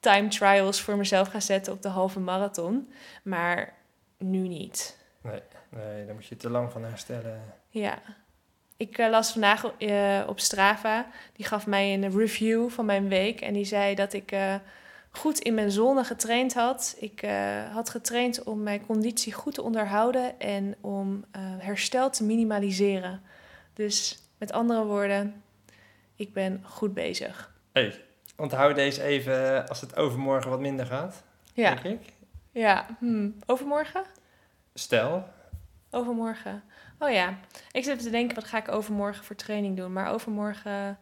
[0.00, 2.92] time trials voor mezelf ga zetten op de halve marathon.
[3.22, 3.74] Maar
[4.18, 4.98] nu niet.
[5.22, 7.42] Nee, daar moet je te lang van herstellen.
[7.68, 7.98] Ja.
[8.76, 11.06] Ik eh, las vandaag eh, op Strava.
[11.32, 13.40] Die gaf mij een review van mijn week.
[13.40, 14.54] En die zei dat ik eh,
[15.10, 16.96] goed in mijn zone getraind had.
[16.98, 17.24] Ik
[17.72, 21.24] had getraind om mijn conditie goed te onderhouden en om
[21.58, 23.22] herstel te minimaliseren.
[23.74, 25.42] Dus met andere woorden,
[26.14, 27.54] ik ben goed bezig.
[27.72, 28.04] Hey,
[28.40, 31.22] onthoud deze even als het overmorgen wat minder gaat,
[31.54, 32.12] Ja, denk ik.
[32.50, 32.86] ja.
[32.98, 33.28] Hm.
[33.46, 34.02] overmorgen?
[34.74, 35.28] Stel,
[35.90, 36.62] Overmorgen.
[36.98, 37.34] Oh ja,
[37.72, 39.92] ik zit te denken, wat ga ik overmorgen voor training doen?
[39.92, 40.98] Maar overmorgen,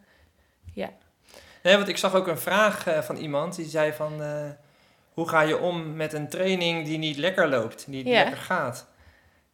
[1.62, 4.22] Nee, want ik zag ook een vraag eh, van iemand die zei van...
[4.22, 4.48] eh,
[5.14, 8.22] hoe ga je om met een training die niet lekker loopt, die niet Ja.
[8.22, 8.86] lekker gaat?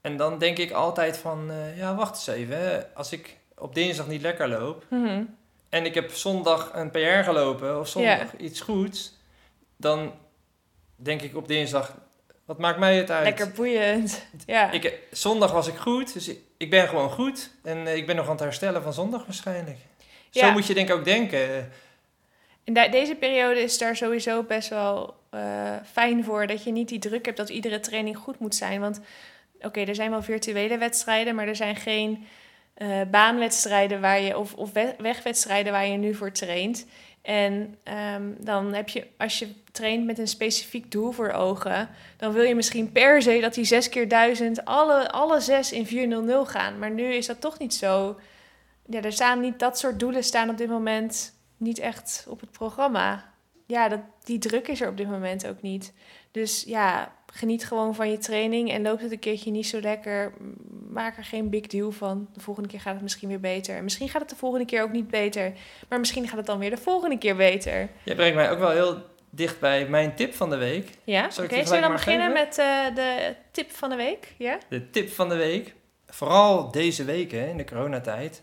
[0.00, 2.94] En dan denk ik altijd van, eh, ja, wacht eens even.
[2.94, 5.22] Als ik op dinsdag niet lekker loop mhm.
[5.74, 9.12] En ik heb zondag een PR gelopen of zondag iets goeds...
[9.76, 10.12] dan
[10.96, 11.96] denk ik op dinsdag,
[12.44, 13.24] wat maakt mij het uit?
[13.24, 14.26] lekker boeiend.
[14.46, 14.70] Ja.
[14.70, 17.50] Ik, zondag was ik goed, dus ik, ik ben gewoon goed.
[17.62, 19.78] En eh, ik ben nog aan het herstellen van zondag waarschijnlijk.
[20.30, 21.72] Zo moet je denk ik ook denken.
[22.90, 25.40] Deze periode is daar sowieso best wel eh,
[25.92, 26.46] fijn voor.
[26.46, 28.80] Dat je niet die druk hebt dat iedere training goed moet zijn.
[28.80, 29.00] Want
[29.60, 32.26] oké, er zijn wel virtuele wedstrijden, maar er zijn geen
[32.74, 36.87] eh, baanwedstrijden waar je, of, of we- wegwedstrijden waar je nu voor traint.
[37.22, 42.32] En ehm, dan heb je, als je traint met een specifiek doel voor ogen, dan
[42.32, 46.48] wil je misschien per se dat die zes keer duizend alle, alle zes in 400
[46.48, 46.78] gaan.
[46.78, 48.18] Maar nu is dat toch niet zo.
[48.87, 52.50] Ja, er staan niet dat soort doelen staan op dit moment niet echt op het
[52.50, 53.32] programma.
[53.66, 55.92] Ja, dat, die druk is er op dit moment ook niet.
[56.30, 60.32] Dus ja, geniet gewoon van je training en loopt het een keertje niet zo lekker.
[60.88, 62.28] Maak er geen big deal van.
[62.32, 63.76] De volgende keer gaat het misschien weer beter.
[63.76, 65.52] En misschien gaat het de volgende keer ook niet beter.
[65.88, 67.88] Maar misschien gaat het dan weer de volgende keer beter.
[68.02, 70.90] Je brengt mij ook wel heel dicht bij mijn tip van de week.
[71.04, 71.54] Ja, oké.
[71.54, 74.34] Zullen we dan beginnen met eh, de tip van de week?
[74.36, 74.58] Ja?
[74.68, 75.74] De tip van de week.
[76.06, 78.42] Vooral deze week hè, in de coronatijd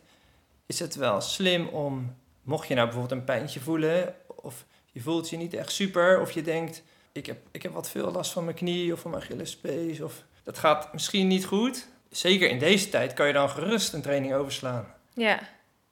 [0.66, 5.30] is het wel slim om, mocht je nou bijvoorbeeld een pijntje voelen of je voelt
[5.30, 8.44] je niet echt super of je denkt ik heb, ik heb wat veel last van
[8.44, 11.88] mijn knie of van mijn Achillespees of dat gaat misschien niet goed.
[12.10, 14.94] Zeker in deze tijd kan je dan gerust een training overslaan.
[15.14, 15.40] Ja,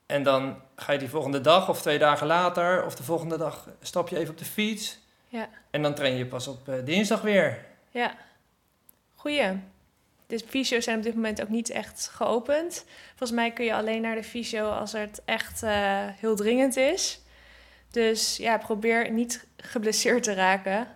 [0.06, 3.68] En dan ga je die volgende dag of twee dagen later of de volgende dag
[3.82, 5.00] stap je even op de fiets.
[5.28, 5.50] Ja.
[5.70, 7.66] En dan train je pas op eh, dinsdag weer.
[7.92, 8.16] ja.
[9.16, 9.60] Goeie.
[10.28, 12.86] De fysio's zijn op dit moment ook niet echt geopend.
[13.10, 15.72] Volgens mij kun je alleen naar de fysio als het echt eh,
[16.08, 17.20] heel dringend is.
[17.92, 20.88] Dus ja, probeer niet geblesseerd te raken.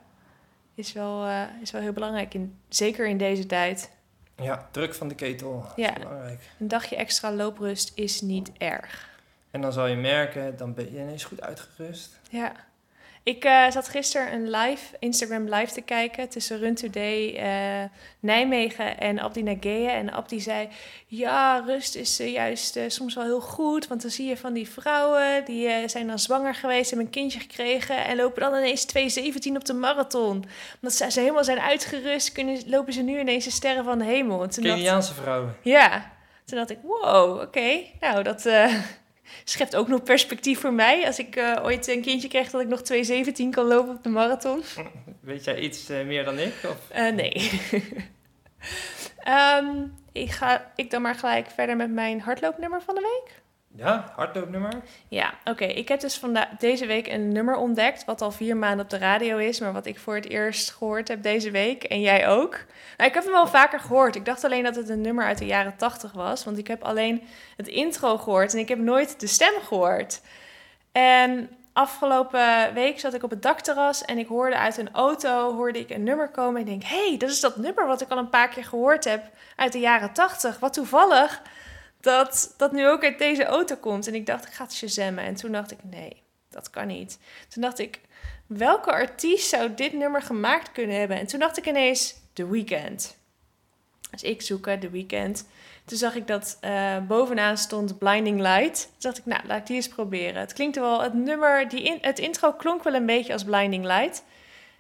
[0.76, 3.92] Is wel, eh, is wel heel belangrijk, in, zeker in deze tijd.
[4.36, 5.66] Ja, druk van de ketel.
[5.76, 5.96] Ja.
[5.96, 6.42] is belangrijk.
[6.60, 9.10] Een dagje extra looprust is niet erg.
[9.52, 12.20] En dan zal je merken, dan ben je ineens goed uitgerust.
[12.30, 12.52] Ja.
[13.24, 19.00] Ik eh, zat gisteren een live, Instagram live te kijken tussen Run Today, eh, Nijmegen
[19.00, 19.90] en Abdi Nageye.
[19.90, 20.68] En Abdi zei,
[21.08, 23.88] ja, rust is eh, juist soms wel heel goed.
[23.88, 27.40] Want dan zie je van die vrouwen, die zijn dan zwanger geweest, hebben een kindje
[27.40, 28.06] gekregen...
[28.06, 28.86] en lopen dan ineens
[29.18, 30.46] 2.17 op de marathon.
[30.82, 34.06] Omdat ze, ze helemaal zijn uitgerust, kunnen, lopen ze nu ineens de sterren van de
[34.06, 34.48] hemel.
[34.48, 35.56] Keniaanse vrouwen.
[35.62, 36.12] ja,
[36.46, 37.82] toen dacht ik, wow, oké.
[38.00, 38.46] Nou, dat
[39.44, 41.06] schept ook nog perspectief voor mij.
[41.06, 44.10] Als ik eh, ooit een kindje krijg dat ik nog 2,17 kan lopen op de
[44.10, 44.64] marathon.
[45.20, 46.54] Weet jij iets eh, meer dan ik?
[46.64, 46.90] Of?
[46.90, 47.52] Eh, nee.
[49.24, 49.68] Ehm,
[50.12, 53.43] ik ga ik dan maar gelijk verder met mijn hardloopnummer van de week.
[53.76, 54.74] Ja, hardloopnummer.
[55.08, 55.64] Ja, oké.
[55.66, 58.98] Ik heb dus vanda- deze week een nummer ontdekt, wat al vier maanden op de
[58.98, 61.84] radio is, maar wat ik voor het eerst gehoord heb deze week.
[61.84, 62.52] En jij ook.
[62.98, 64.16] Nou, ik heb hem wel vaker gehoord.
[64.16, 66.84] Ik dacht alleen dat het een nummer uit de jaren tachtig was, want ik heb
[66.84, 67.22] alleen
[67.58, 70.22] het intro gehoord en ik heb nooit de stem gehoord.
[70.92, 75.80] En afgelopen week zat ik op het dakterras en ik hoorde uit een auto hoorde
[75.80, 76.56] ik een nummer komen.
[76.56, 78.66] En ik denk, hé, hey, dat is dat nummer wat ik al een paar keer
[78.66, 79.24] gehoord heb
[79.56, 80.60] uit de jaren tachtig.
[80.60, 81.42] Wat toevallig
[82.04, 84.08] dat dat nu ook uit deze auto komt.
[84.08, 85.24] En ik dacht, ik ga het shazammen.
[85.24, 87.20] En toen dacht ik, nee, dat kan niet.
[87.48, 88.00] Toen dacht ik,
[88.48, 91.18] welke artiest zou dit nummer gemaakt kunnen hebben?
[91.18, 93.18] En toen dacht ik ineens, The Weeknd.
[94.12, 95.48] Dus ik zoeken The Weeknd.
[95.86, 98.82] Toen zag ik dat eh, bovenaan stond Blinding Light.
[98.82, 100.40] Toen dacht ik, nou, laat ik die eens proberen.
[100.40, 103.86] Het klinkt wel, het nummer, die in, het intro klonk wel een beetje als Blinding
[103.86, 104.24] Light.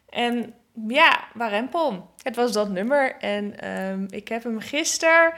[0.09, 0.53] En
[0.87, 2.09] ja, warempel.
[2.21, 3.15] Het was dat nummer.
[3.15, 5.33] En ehm, ik heb hem gisteren,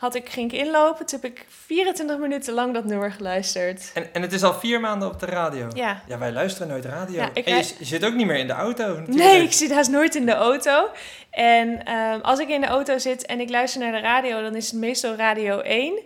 [0.00, 1.06] had ik, ging ik inlopen.
[1.06, 3.90] Toen heb ik 24 minuten lang dat nummer geluisterd.
[3.94, 5.68] En, en het is al vier maanden op de radio.
[5.74, 7.16] Ja, Ja, wij luisteren nooit radio.
[7.20, 9.16] Ja, en je, je zit ook niet meer in de auto natuurlijk.
[9.16, 10.88] Nee, ik zit haast nooit in de auto.
[11.30, 14.54] En ehm, als ik in de auto zit en ik luister naar de radio, dan
[14.56, 15.98] is het meestal Radio 1.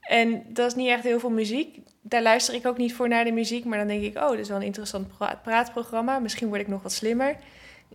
[0.00, 1.78] En dat is niet echt heel veel muziek.
[2.02, 3.64] Daar luister ik ook niet voor naar de muziek.
[3.64, 6.18] Maar dan denk ik, oh, dit is wel een interessant pra- praatprogramma.
[6.18, 7.36] Misschien word ik nog wat slimmer.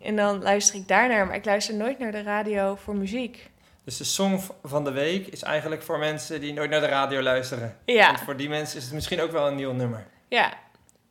[0.01, 1.25] En dan luister ik daarnaar.
[1.28, 3.49] Maar ik luister nooit naar de radio voor muziek.
[3.86, 7.21] Dus de song van de week is eigenlijk voor mensen die nooit naar de radio
[7.21, 7.78] luisteren.
[7.86, 10.08] Ja, Want voor die mensen is het misschien ook wel een nieuw nummer.
[10.28, 10.54] ja.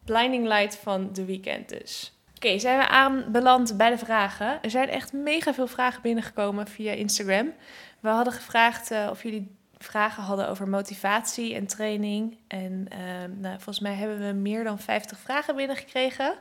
[0.05, 2.13] Blinding Light van The Weeknd dus.
[2.37, 4.63] Oké, zijn we aanbeland bij de vragen.
[4.63, 7.53] Er zijn echt mega veel vragen binnengekomen via Instagram.
[8.01, 12.37] We hadden gevraagd eh, of jullie vragen hadden over motivatie en training.
[12.49, 16.35] En ehm, nou, volgens mij hebben we meer dan 50 vragen binnengekregen.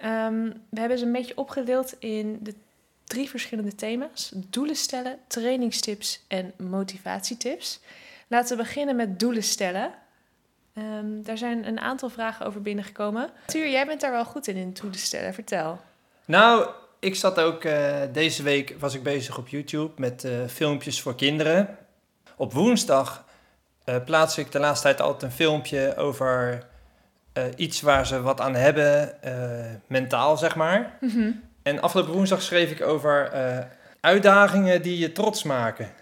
[0.00, 2.54] Ehm, we hebben ze een beetje opgedeeld in de
[3.04, 7.80] drie verschillende thema's: doelen stellen, trainingstips en motivatietips.
[8.28, 9.94] Laten we beginnen met doelen stellen.
[10.74, 13.30] Ehm, daar zijn een aantal vragen over binnengekomen.
[13.46, 15.34] Tuur, jij bent daar wel goed in, in doelen stellen.
[15.34, 15.80] Vertel.
[16.24, 16.68] Nou,
[17.04, 21.14] ik zat ook eh, deze week was ik bezig op YouTube met eh, filmpjes voor
[21.14, 21.78] kinderen.
[22.36, 23.24] Op woensdag
[23.84, 26.62] eh, plaats ik de laatste tijd altijd een filmpje over
[27.56, 29.18] iets waar ze wat aan hebben,
[29.86, 30.98] mentaal zeg maar.
[31.64, 33.58] En afgelopen woensdag schreef ik over eh,
[34.00, 35.92] uitdagingen die je trots maken.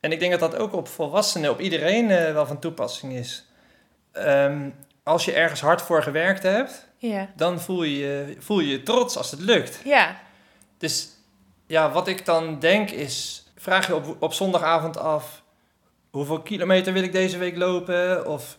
[0.00, 3.44] En ik denk dat dat ook op volwassenen, op iedereen eh, wel van toepassing is.
[4.12, 4.70] Ehm,
[5.02, 7.28] als je ergens hard voor gewerkt hebt, Ja.
[7.36, 9.80] dan voel je, je- voel je je trots als het lukt.
[9.84, 10.16] Ja.
[10.78, 11.08] Dus
[11.66, 15.42] ja, wat ik dan denk is, vraag je op, op zondagavond af,
[16.10, 18.26] hoeveel kilometer wil ik deze week lopen?
[18.26, 18.58] Of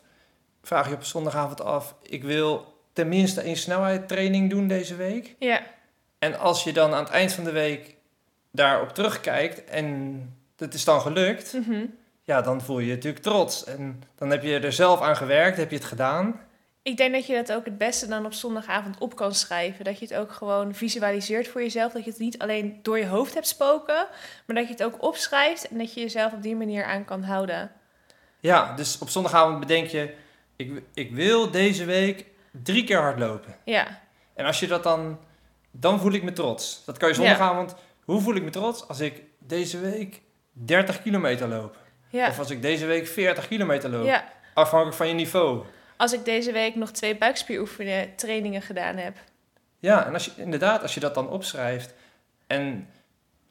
[0.64, 5.36] vraag je op zondagavond af, ik wil tenminste een snelheidstraining doen deze week.
[5.40, 5.62] Ja.
[6.20, 7.96] En als je dan aan het eind van de week
[8.52, 10.20] daarop terugkijkt en
[10.58, 11.86] het is dan gelukt, Mhm.
[12.24, 13.64] ja, dan voel je je natuurlijk trots.
[13.64, 16.40] En dan heb je er zelf aan gewerkt, heb je het gedaan.
[16.82, 19.86] Ik denk dat je dat ook het beste dan op zondagavond op kan schrijven.
[19.86, 21.92] Dat je het ook gewoon visualiseert voor jezelf.
[21.94, 24.08] Dat je het niet alleen door je hoofd hebt spoken,
[24.46, 27.24] maar dat je het ook opschrijft en dat je jezelf op die manier aan kan
[27.24, 27.72] houden.
[28.40, 30.16] Ja, dus op zondagavond bedenk je,
[30.56, 32.26] ik, ik wil deze week
[32.64, 33.56] drie keer hardlopen.
[33.64, 34.02] Ja,
[34.34, 35.20] En als je dat dan,
[35.80, 36.82] dan voel ik me trots.
[36.86, 37.22] Dat kan je Ja.
[37.22, 38.88] zondagavond, hoe voel ik me trots?
[38.88, 41.78] Als ik deze week 30 kilometer loop.
[42.10, 42.28] Ja.
[42.28, 44.06] Of als ik deze week 40 kilometer loop.
[44.06, 44.24] ja.
[44.54, 45.64] Afhankelijk van je niveau.
[45.98, 49.18] Als ik deze week nog twee buikspieroefeningen trainingen gedaan heb.
[49.80, 51.94] Ja, en als je, inderdaad, als je dat dan opschrijft
[52.48, 52.90] en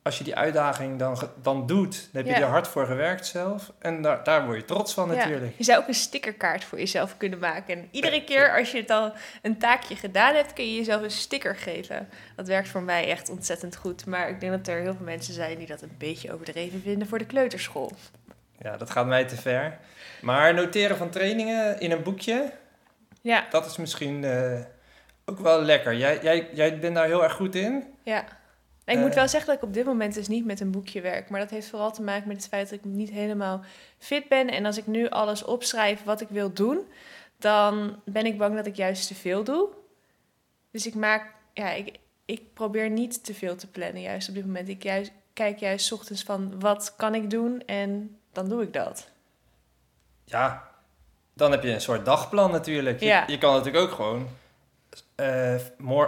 [0.04, 2.46] als je die uitdaging dan, dan doet, dan heb je Ja.
[2.46, 3.72] er hard voor gewerkt zelf.
[3.78, 5.14] En daar, daar word je trots van Ja.
[5.14, 5.52] natuurlijk.
[5.56, 7.78] Je zou ook een stickerkaart voor jezelf kunnen maken.
[7.78, 9.12] En iedere keer als je het dan
[9.42, 12.08] een taakje gedaan hebt, kun je jezelf een sticker geven.
[12.36, 14.06] Dat werkt voor mij echt ontzettend goed.
[14.06, 17.08] Maar ik denk dat er heel veel mensen zijn die dat een beetje overdreven vinden
[17.08, 17.92] voor de kleuterschool.
[18.58, 19.78] Ja, dat gaat mij te ver.
[20.20, 22.52] Maar noteren van trainingen in een boekje,
[23.22, 24.60] Ja, dat is misschien eh,
[25.24, 25.94] ook wel lekker.
[25.94, 27.84] Jij, jij, jij bent daar heel erg goed in.
[28.02, 28.24] ja.
[28.84, 29.00] Ik Eh.
[29.00, 31.28] moet wel zeggen dat ik op dit moment dus niet met een boekje werk.
[31.30, 33.60] Maar dat heeft vooral te maken met het feit dat ik niet helemaal
[33.98, 34.48] fit ben.
[34.50, 36.80] En als ik nu alles opschrijf wat ik wil doen,
[37.36, 39.68] dan ben ik bang dat ik juist te veel doe.
[40.70, 44.46] Dus ik maak, ja, ik, ik probeer niet te veel te plannen juist op dit
[44.46, 44.68] moment.
[44.68, 48.72] Ik juist, kijk juist 's ochtends van wat kan ik doen en dan doe ik
[48.72, 49.08] dat.
[50.24, 50.68] Ja,
[51.34, 53.00] dan heb je een soort dagplan natuurlijk.
[53.00, 53.24] Je, Ja.
[53.26, 54.28] je kan natuurlijk ook gewoon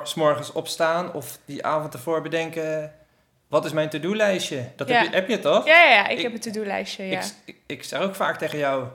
[0.05, 2.93] 's morgens opstaan of die avond ervoor bedenken...
[3.49, 4.69] Wat is mijn to-do-lijstje?
[4.77, 4.95] Dat Ja.
[4.99, 5.67] heb, je, heb je toch?
[5.67, 7.19] Ja, ja, ja, ik, Ik- heb een to-do-lijstje, ja.
[7.21, 8.87] Ik, ik, ik zeg ook vaak tegen jou...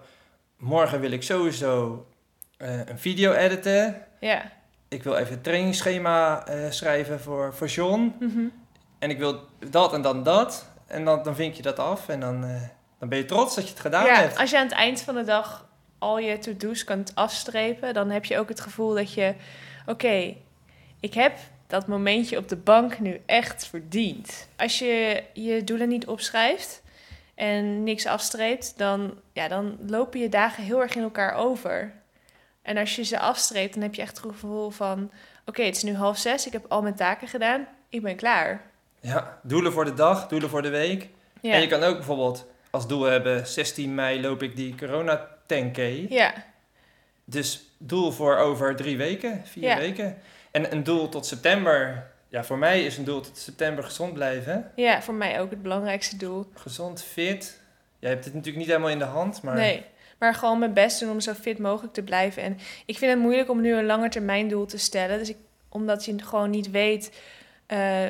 [0.58, 2.06] Morgen wil ik sowieso
[2.58, 4.06] eh, een video editen.
[4.20, 4.52] Ja.
[4.88, 8.16] Ik wil even een trainingsschema eh, schrijven voor, voor John.
[8.20, 8.40] Mhm.
[9.00, 10.66] En ik wil dat en dan dat.
[10.88, 12.10] En dan, dan vink je dat af.
[12.10, 12.42] En dan,
[13.00, 14.38] dan ben je trots dat je het gedaan ja, hebt.
[14.38, 15.66] als je aan het eind van de dag
[16.00, 19.34] al je to-do's kan afstrepen, dan heb je ook het gevoel dat je,
[19.86, 20.36] oké,
[21.00, 24.48] ik heb dat momentje op de bank nu echt verdiend.
[24.58, 26.82] Als je je doelen niet opschrijft
[27.36, 31.94] en niks afstreept, dan, ja, dan lopen je dagen heel erg in elkaar over.
[32.62, 35.12] En als je ze afstreept, dan heb je echt het gevoel van,
[35.46, 38.62] oké, het is nu half zes, ik heb al mijn taken gedaan, ik ben klaar.
[39.00, 41.10] Ja, doelen voor de dag, doelen voor de week.
[41.42, 43.48] Ja, En je kan ook bijvoorbeeld als doel hebben...
[43.48, 46.10] 16 mei loop ik die corona 10k.
[46.10, 46.34] ja.
[47.32, 49.78] Dus doel voor over drie weken, vier Ja.
[49.78, 50.18] weken.
[50.52, 52.10] En een doel tot september...
[52.28, 54.72] Ja, voor mij is een doel tot september gezond blijven.
[54.76, 56.46] ja, voor mij ook het belangrijkste doel.
[56.54, 57.60] Gezond, fit.
[58.00, 59.56] Jij hebt het natuurlijk niet helemaal in de hand, maar...
[59.56, 59.86] Nee,
[60.20, 62.44] maar gewoon mijn best doen om zo fit mogelijk te blijven.
[62.44, 65.18] En ik vind het moeilijk om nu een langetermijndoel te stellen.
[65.18, 65.38] Dus ik,
[65.70, 67.12] omdat je gewoon niet weet
[67.66, 68.10] eh,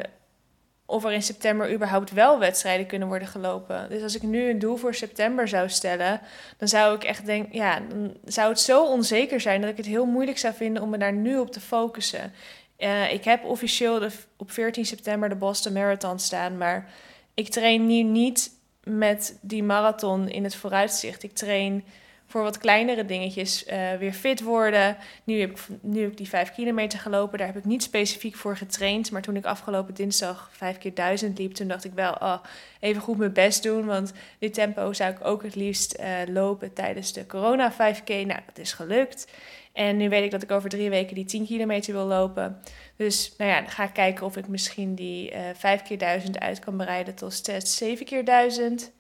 [0.92, 3.90] of er in september überhaupt wel wedstrijden kunnen worden gelopen.
[3.90, 6.22] Dus als ik nu een doel voor september zou stellen,
[6.58, 9.86] dan zou ik echt denken, ja, dan zou het zo onzeker zijn dat ik het
[9.86, 12.34] heel moeilijk zou vinden om me daar nu op te focussen.
[12.78, 16.90] Eh, ik heb officieel de, op 14 september de Boston Marathon staan, maar
[17.34, 18.52] ik train nu niet
[18.84, 21.24] met die marathon in het vooruitzicht.
[21.24, 21.84] Ik train
[22.32, 24.98] voor wat kleinere dingetjes eh, weer fit worden.
[25.24, 27.38] Nu heb, ik, nu heb ik die vijf kilometer gelopen.
[27.38, 29.12] Daar heb ik niet specifiek voor getraind.
[29.12, 31.54] Maar toen ik afgelopen dinsdag vijf keer duizend liep...
[31.54, 32.38] toen dacht ik wel, oh,
[32.80, 33.86] even goed mijn best doen.
[33.86, 38.08] Want dit tempo zou ik ook het liefst eh, lopen tijdens de corona 5K.
[38.08, 39.28] Nou, dat is gelukt.
[39.74, 42.62] En nu weet ik dat ik over drie weken die 10 kilometer wil lopen.
[42.96, 46.40] Dus nou ja, dan ga ik kijken of ik misschien die eh 5 keer 1000
[46.40, 48.92] uit kan bereiden tot steeds 7 keer 1000.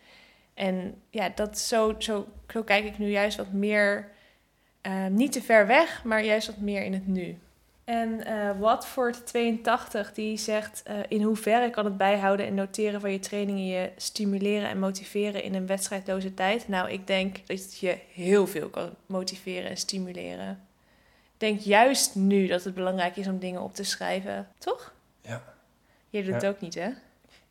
[0.61, 4.11] En ja, dat zo, zo, zo kijk ik nu juist wat meer,
[4.81, 7.37] eh, niet te ver weg, maar juist wat meer in het nu.
[7.83, 13.11] En eh Watford 82 die zegt eh, in hoeverre kan het bijhouden en noteren van
[13.11, 16.67] je trainingen je stimuleren en motiveren in een wedstrijdloze tijd?
[16.67, 20.49] Nou, ik denk dat het je heel veel kan motiveren en stimuleren.
[21.33, 24.93] Ik denk juist nu dat het belangrijk is om dingen op te schrijven, toch?
[25.21, 25.43] Ja.
[26.09, 26.89] Je doet het ook niet, hè?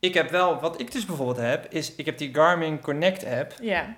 [0.01, 3.55] Ik heb wel, wat ik dus bijvoorbeeld heb, is ik heb die Garmin Connect app.
[3.61, 3.95] Ja.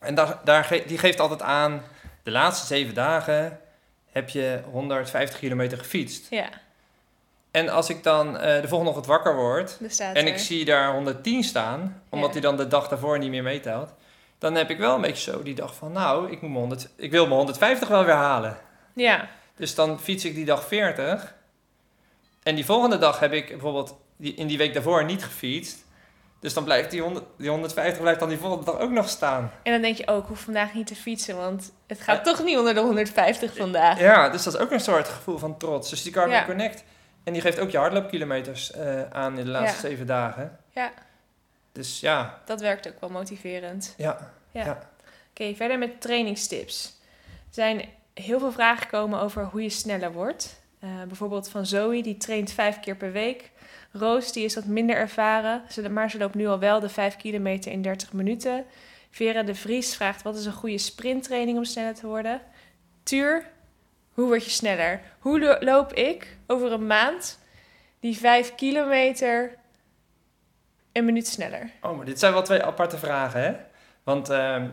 [0.00, 1.82] En daar, daar ge- die geeft altijd aan,
[2.22, 3.60] de laatste zeven dagen
[4.12, 6.26] heb je 150 kilometer gefietst.
[6.30, 6.48] Ja,
[7.50, 10.26] En als ik dan eh, de volgende ochtend wakker word en er.
[10.26, 12.32] ik zie daar 110 staan, omdat Ja.
[12.32, 13.92] hij dan de dag daarvoor niet meer meetelt,
[14.38, 16.88] dan heb ik wel een beetje zo die dag van, nou, ik, moet mijn 100,
[16.96, 18.56] ik wil mijn 150 wel weer halen.
[18.94, 21.34] Ja, Dus dan fiets ik die dag 40.
[22.42, 25.84] En die volgende dag heb ik bijvoorbeeld die, in die week daarvoor niet gefietst.
[26.40, 29.52] Dus dan blijft die, 100, die 150 blijft dan die volgende dag ook nog staan.
[29.62, 32.44] en dan denk je ook, ik hoef vandaag niet te fietsen, want het gaat toch
[32.44, 33.98] niet onder de 150 vandaag.
[34.00, 35.90] Ja, dus dat is ook een soort gevoel van trots.
[35.90, 36.44] Dus die Ja.
[36.44, 36.84] Connect.
[37.24, 39.88] En die geeft ook je hardloopkilometers eh, aan in de laatste Ja.
[39.92, 40.58] zeven dagen.
[40.70, 40.92] Ja.
[41.72, 43.94] Dus ja, Dat werkt ook wel motiverend.
[43.96, 44.30] ja.
[44.52, 44.64] Ja.
[44.64, 44.88] Ja.
[45.30, 46.98] Oké, verder met trainingstips.
[47.26, 50.60] Er zijn heel veel vragen gekomen over hoe je sneller wordt.
[50.80, 53.50] Eh, bijvoorbeeld van Zoe, die traint vijf keer per week.
[53.92, 57.16] Roos, die is wat minder ervaren, ze- maar ze loopt nu al wel de 5
[57.16, 58.64] kilometer in 30 minuten.
[59.10, 62.40] Vera de Vries vraagt, wat is een goede sprinttraining om sneller te worden?
[63.02, 63.44] Tuur,
[64.10, 65.00] Hoe word je sneller?
[65.18, 67.38] Hoe lo- loop ik over een maand
[68.00, 69.54] die vijf kilometer
[70.92, 71.70] een minuut sneller?
[71.82, 73.52] Oh, maar dit zijn wel twee aparte vragen, hè?
[74.02, 74.68] Want ehm,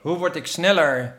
[0.00, 1.16] hoe word ik sneller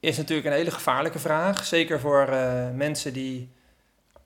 [0.00, 1.64] is natuurlijk een hele gevaarlijke vraag.
[1.64, 3.52] Zeker voor eh, mensen die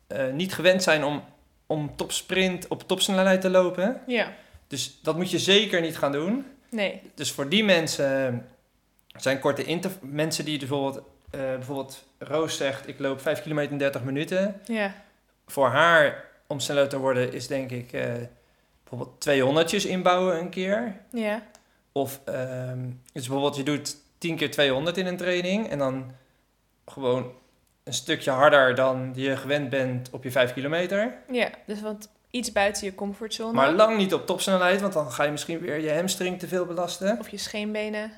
[0.07, 1.25] eh, niet gewend zijn om,
[1.73, 4.01] om topsprint op topsnelheid te lopen.
[4.07, 4.33] Ja.
[4.67, 6.47] Dus dat moet je zeker niet gaan doen.
[6.69, 7.01] Nee.
[7.15, 8.47] Dus voor die mensen
[9.17, 9.91] zijn korte inter...
[10.01, 10.97] Mensen die bijvoorbeeld...
[11.31, 14.61] eh, bijvoorbeeld Roos zegt, ik loop 5 kilometer in 30 minuten.
[14.65, 14.95] Ja.
[15.47, 17.93] Voor haar, om sneller te worden, is denk ik...
[17.93, 18.13] eh,
[18.83, 20.97] bijvoorbeeld 200 inbouwen een keer.
[21.13, 21.43] Ja.
[21.93, 26.13] Of ehm, dus bijvoorbeeld je doet 10 keer 200 in een training en dan
[26.87, 27.33] gewoon
[27.85, 31.15] een stukje harder dan je gewend bent op je 5 kilometer.
[31.31, 31.51] Ja.
[31.67, 33.53] Dus wat iets buiten je comfortzone.
[33.53, 36.67] Maar lang niet op topsnelheid, want dan ga je misschien weer je hamstring te veel
[36.67, 37.19] belasten.
[37.19, 38.13] Of je scheenbenen.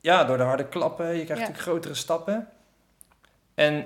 [0.00, 1.34] Ja, door de harde klappen, je krijgt Ja.
[1.34, 2.48] natuurlijk grotere stappen.
[3.54, 3.84] En,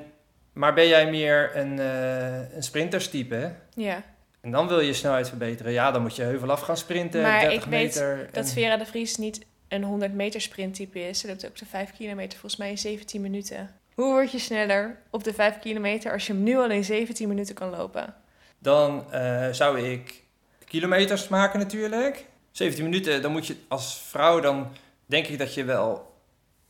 [0.53, 4.03] maar ben jij meer een, eh een sprinterstype, Ja.
[4.41, 7.41] en dan wil je snelheid verbeteren, ja, dan moet je heuvel af gaan sprinten, Maar
[7.41, 8.05] 30 ik weet.
[8.33, 11.19] Dat Vera de Vries niet een 100 meter sprinttype is.
[11.21, 13.71] Ze loopt ook de 5 kilometer volgens mij in 17 minuten.
[13.99, 17.29] Hoe word je sneller op de 5 kilometer als je hem nu al in 17
[17.29, 18.15] minuten kan lopen?
[18.59, 20.23] Dan eh, zou ik
[20.65, 22.25] kilometers maken natuurlijk.
[22.51, 24.69] 17 minuten, dan moet je als vrouw, dan
[25.07, 26.15] denk ik dat je wel,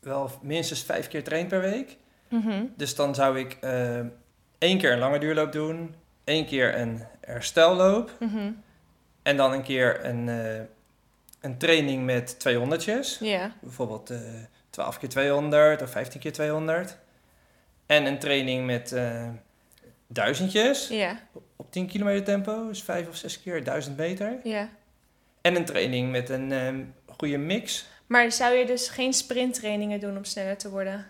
[0.00, 1.96] wel minstens vijf keer traint per week.
[2.76, 3.98] Dus dan zou ik eh,
[4.58, 8.50] één keer een lange duurloop doen, één keer een herstelloop Mhm.
[9.22, 10.60] en dan een keer een, eh,
[11.40, 13.18] een training met 200'tjes.
[13.20, 13.52] Ja.
[13.60, 14.18] Bijvoorbeeld eh
[14.70, 16.98] 12 keer 200 of 15 keer 200.
[17.88, 19.28] En een training met eh
[20.06, 21.18] duizendjes Ja.
[21.56, 24.38] op 10 kilometer tempo, dus 5 of 6 keer 1000 meter.
[24.42, 24.68] Ja.
[25.40, 26.84] En een training met een ehm,
[27.16, 31.06] goede mix Maar zou je dus geen sprinttrainingen doen om sneller te worden?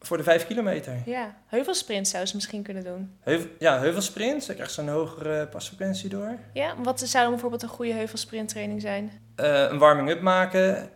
[0.00, 1.02] voor de 5 kilometer.
[1.06, 1.36] Ja.
[1.46, 3.16] Heuvelsprint zou ze misschien kunnen doen.
[3.20, 6.38] Heuvel, ja, heuvelsprint, dan krijg je zo'n hogere pasfrequentie door.
[6.52, 6.74] Ja.
[6.82, 9.12] Wat zou bijvoorbeeld een goede heuvelsprinttraining zijn?
[9.36, 10.90] Eh, een warming-up maken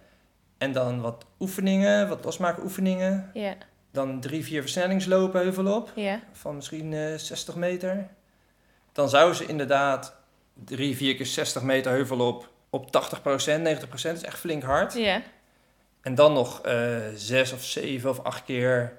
[0.59, 3.31] en dan wat oefeningen, wat losmaken oefeningen.
[3.35, 3.55] Ja.
[3.91, 5.93] Dan drie, vier versnellingslopen heuvel op.
[5.95, 6.21] Ja.
[6.33, 8.09] van misschien eh 60 meter.
[8.93, 10.15] Dan zou ze inderdaad
[10.65, 14.13] 3, 4 keer 60 meter heuvel op op 80%, 90%.
[14.13, 14.95] is echt flink hard.
[14.95, 15.23] Ja.
[16.03, 18.99] En dan nog eh 6 of 7 of 8 keer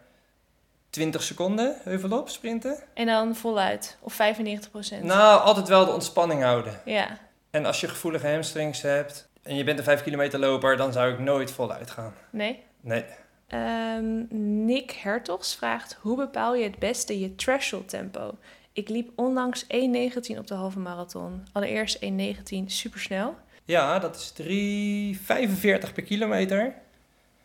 [0.89, 2.83] 20 seconden heuvel op sprinten.
[2.93, 3.97] En dan voluit.
[3.99, 5.03] Of 95 procent.
[5.03, 6.81] Nou, altijd wel de ontspanning houden.
[6.85, 7.17] Ja.
[7.49, 11.13] En als je gevoelige hamstrings hebt en je bent een 5 kilometer loper, dan zou
[11.13, 12.13] ik nooit voluit gaan.
[12.29, 12.63] Nee?
[12.81, 13.05] Nee.
[13.49, 14.23] Ehm,
[14.65, 18.37] Nick Hertogs vraagt: Hoe bepaal je het beste je threshold tempo?
[18.73, 21.47] Ik liep onlangs 1.19 op de halve marathon.
[21.51, 23.35] Allereerst 1.19 supersnel.
[23.65, 26.73] Ja, dat is 3,45 per kilometer.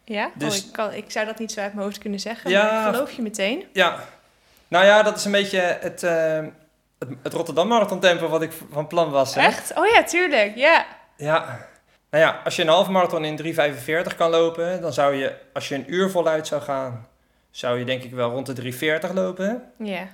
[0.04, 2.50] Ja, Dus- oh, ik, kan, ik zou dat niet zo uit mijn hoofd kunnen zeggen,
[2.50, 2.64] Ja.
[2.72, 3.64] maar ik geloof je meteen.
[3.72, 4.04] Ja,
[4.68, 6.44] nou ja, dat is een beetje het, eh,
[6.98, 9.34] het, het Rotterdam Marathon tempo wat ik van plan was.
[9.34, 9.40] Hè?
[9.40, 9.76] Echt?
[9.76, 10.56] Oh ja, tuurlijk.
[10.56, 10.86] Ja.
[11.16, 11.66] Ja.
[12.14, 13.54] Nou ja, als je een halve marathon in
[14.10, 17.08] 3,45 kan lopen, dan zou je, als je een uur voluit zou gaan,
[17.50, 18.72] zou je denk ik wel rond de
[19.08, 19.72] 3,40 lopen.
[19.78, 20.08] Ja.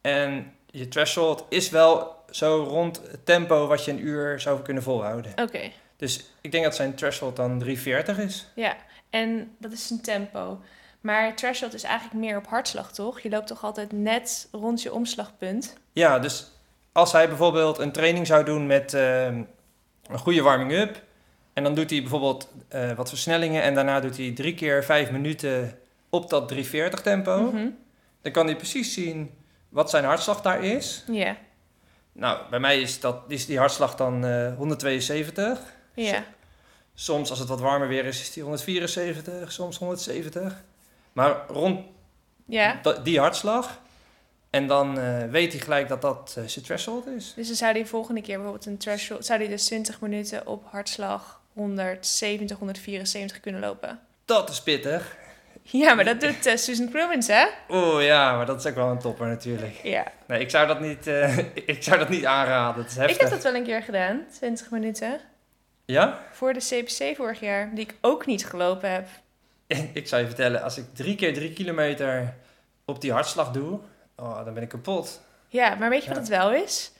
[0.00, 4.82] En je threshold is wel zo rond het tempo wat je een uur zou kunnen
[4.82, 5.32] volhouden.
[5.36, 5.70] Oké.
[5.96, 7.70] Dus ik denk dat zijn threshold dan 3,40
[8.16, 8.48] is.
[8.54, 8.76] Ja.
[9.10, 10.60] En dat is een tempo.
[11.00, 13.20] Maar threshold is eigenlijk meer op hartslag, toch?
[13.20, 15.76] Je loopt toch altijd net rond je omslagpunt?
[15.92, 16.50] Ja, dus
[16.92, 19.42] als hij bijvoorbeeld een training zou doen met ehm,
[20.08, 21.08] een goede warming-up.
[21.52, 23.62] En dan doet hij bijvoorbeeld eh, wat versnellingen.
[23.62, 27.50] En daarna doet hij drie keer vijf minuten op dat 340 tempo.
[27.52, 27.68] Mhm.
[28.22, 29.30] Dan kan hij precies zien
[29.68, 31.04] wat zijn hartslag daar is.
[31.10, 31.36] Ja.
[32.12, 35.60] Nou, bij mij is, dat, is die hartslag dan eh 172.
[35.94, 36.24] Ja.
[36.94, 39.52] Soms als het wat warmer weer is, is die 174.
[39.52, 40.64] Soms 170.
[41.12, 41.86] Maar rond
[43.02, 43.80] die hartslag.
[44.50, 47.32] En dan eh, weet hij gelijk dat dat eh, zijn threshold is.
[47.34, 49.26] Dus dan zou hij volgende keer bijvoorbeeld een threshold...
[49.26, 54.00] Zou hij dus 20 minuten op hartslag 170, 174 kunnen lopen?
[54.24, 55.16] Dat is pittig.
[55.62, 57.46] Ja, maar dat doet eh, Susan Crumens, hè?
[57.68, 59.80] Oeh ja, maar dat is ook wel een topper natuurlijk.
[59.82, 60.04] Ja.
[60.26, 61.38] Nee, ik zou dat niet, eh,
[61.74, 62.82] ik zou dat niet aanraden.
[62.82, 63.20] Het is Ik heftig.
[63.20, 65.20] heb dat wel een keer gedaan, 20 minuten.
[65.84, 66.18] Ja?
[66.32, 69.08] Voor de CPC vorig jaar, die ik ook niet gelopen heb.
[69.94, 72.34] Ik zou je vertellen, als ik drie keer drie kilometer
[72.84, 73.80] op die hartslag doe,
[74.16, 75.20] oh, dan ben ik kapot.
[75.48, 76.92] Ja, maar weet je wat het wel is?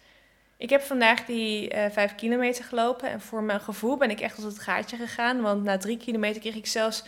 [0.60, 4.34] Ik heb vandaag die eh 5 kilometer gelopen en voor mijn gevoel ben ik echt
[4.34, 5.40] tot het gaatje gegaan.
[5.40, 7.04] Want na drie kilometer kreeg ik zelfs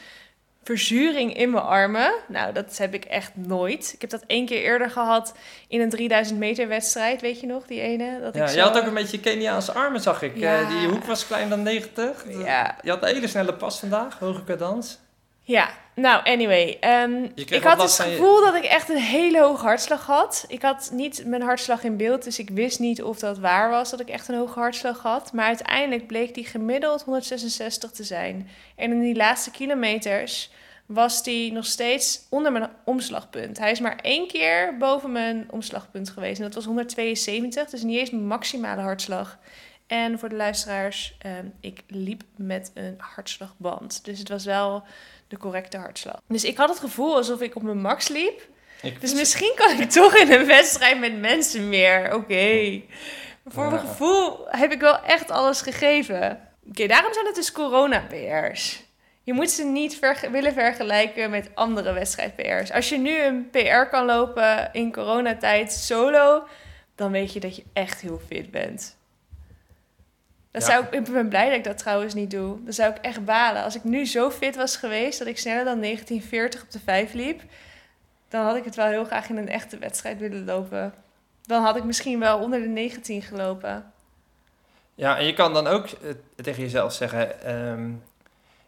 [0.64, 2.12] verzuring in mijn armen.
[2.28, 3.92] Nou, dat heb ik echt nooit.
[3.94, 5.34] Ik heb dat één keer eerder gehad
[5.68, 8.20] in een 3000 meter wedstrijd, weet je nog, die ene?
[8.20, 10.36] Dat Ja, ik je had ook een beetje Keniaanse armen, zag ik.
[10.36, 10.60] Ja.
[10.60, 12.24] Eh, die hoek was klein dan 90.
[12.28, 14.98] Ja, Je had een hele snelle pas vandaag, hoge cadans.
[15.42, 16.76] Ja, nou, anyway.
[16.80, 20.44] ehm, ik had het je- gevoel dat ik echt een hele hoge hartslag had.
[20.48, 23.90] Ik had niet mijn hartslag in beeld, dus ik wist niet of dat waar was
[23.90, 25.32] dat ik echt een hoge hartslag had.
[25.32, 28.48] Maar uiteindelijk bleek die gemiddeld 166 te zijn.
[28.76, 30.50] En in die laatste kilometers
[30.86, 33.58] was die nog steeds onder mijn omslagpunt.
[33.58, 36.38] Hij is maar één keer boven mijn omslagpunt geweest.
[36.38, 39.38] En dat was 172, dus niet eens mijn maximale hartslag.
[39.86, 44.04] En voor de luisteraars, ehm, ik liep met een hartslagband.
[44.04, 44.82] Dus het was wel
[45.32, 46.20] de correcte hartslag.
[46.28, 48.40] Dus ik had het gevoel alsof ik op mijn max liep.
[48.82, 52.14] Ik, Dus misschien kan ik toch in een wedstrijd met mensen meer.
[52.14, 52.80] Oké.
[53.46, 56.48] Voor mijn gevoel heb ik wel echt alles gegeven.
[56.68, 58.82] Oké, daarom zijn het dus corona-PR's.
[59.22, 59.98] Je moet ze niet
[60.30, 62.72] willen vergelijken met andere wedstrijd-PR's.
[62.72, 66.42] Als je nu een PR kan lopen in coronatijd solo,
[66.94, 68.96] dan weet je dat je echt heel fit bent.
[70.52, 70.68] Dat Ja.
[70.68, 72.64] zou ik, ik ben blij dat ik dat trouwens niet doe.
[72.64, 73.62] Dan zou ik echt balen.
[73.62, 77.12] Als ik nu zo fit was geweest dat ik sneller dan 1940 op de 5
[77.12, 77.42] liep,
[78.28, 80.94] dan had ik het wel heel graag in een echte wedstrijd willen lopen.
[81.42, 83.92] Dan had ik misschien wel onder de 19 gelopen.
[84.94, 86.10] Ja, en je kan dan ook eh,
[86.42, 87.90] tegen jezelf zeggen: ehm,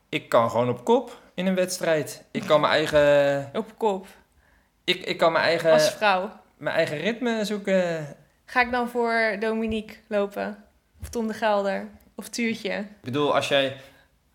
[0.08, 2.24] Ik kan gewoon op kop in een wedstrijd.
[2.30, 4.06] Ik kan mijn eigen, Op kop.
[4.84, 6.30] ik, ik kan mijn eigen, Als vrouw.
[6.56, 8.06] mijn eigen ritme zoeken.
[8.44, 10.63] Ga ik dan voor Dominique lopen?
[11.04, 11.88] Of Tom de Gelder?
[12.14, 12.70] Of Tuurtje?
[12.78, 13.76] Ik bedoel, als jij,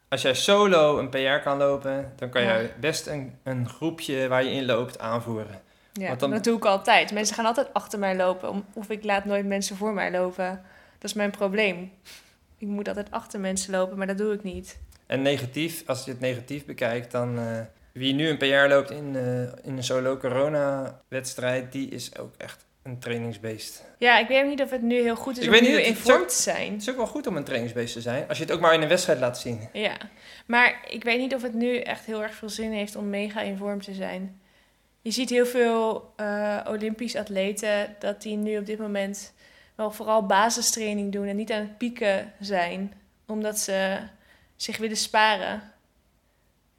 [0.09, 2.47] als jij solo een PR kan lopen, dan kan Ja.
[2.47, 5.61] jij best een, een groepje waar je in loopt aanvoeren.
[5.93, 7.11] Ja, Want dan- dat doe ik altijd.
[7.11, 8.65] Mensen gaan altijd achter mij lopen.
[8.74, 10.61] Of ik laat nooit mensen voor mij lopen.
[10.99, 11.91] Dat is mijn probleem.
[12.57, 14.80] Ik moet altijd achter mensen lopen, maar dat doe ik niet.
[15.05, 17.59] En negatief, als je het negatief bekijkt, dan eh,
[17.91, 22.65] wie nu een PR loopt in, eh, in een solo corona-wedstrijd, die is ook echt
[22.90, 23.84] een trainingsbeest.
[23.98, 25.78] Ja, ik weet ook niet of het nu heel goed is Ik om weet nu
[25.78, 26.72] niet, in vorm te zijn.
[26.72, 28.74] Het is ook wel goed om een trainingsbeest te zijn, als je het ook maar
[28.74, 29.70] in een wedstrijd laat zien.
[29.74, 29.98] Ja,
[30.46, 33.42] maar ik weet niet of het nu echt heel erg veel zin heeft om mega
[33.42, 34.42] in vorm te zijn.
[35.02, 39.34] Je ziet heel veel eh Olympisch atleten dat die nu op dit moment
[39.76, 42.94] wel vooral basistraining doen en niet aan het pieken zijn,
[43.28, 43.98] omdat ze
[44.56, 45.62] zich willen sparen.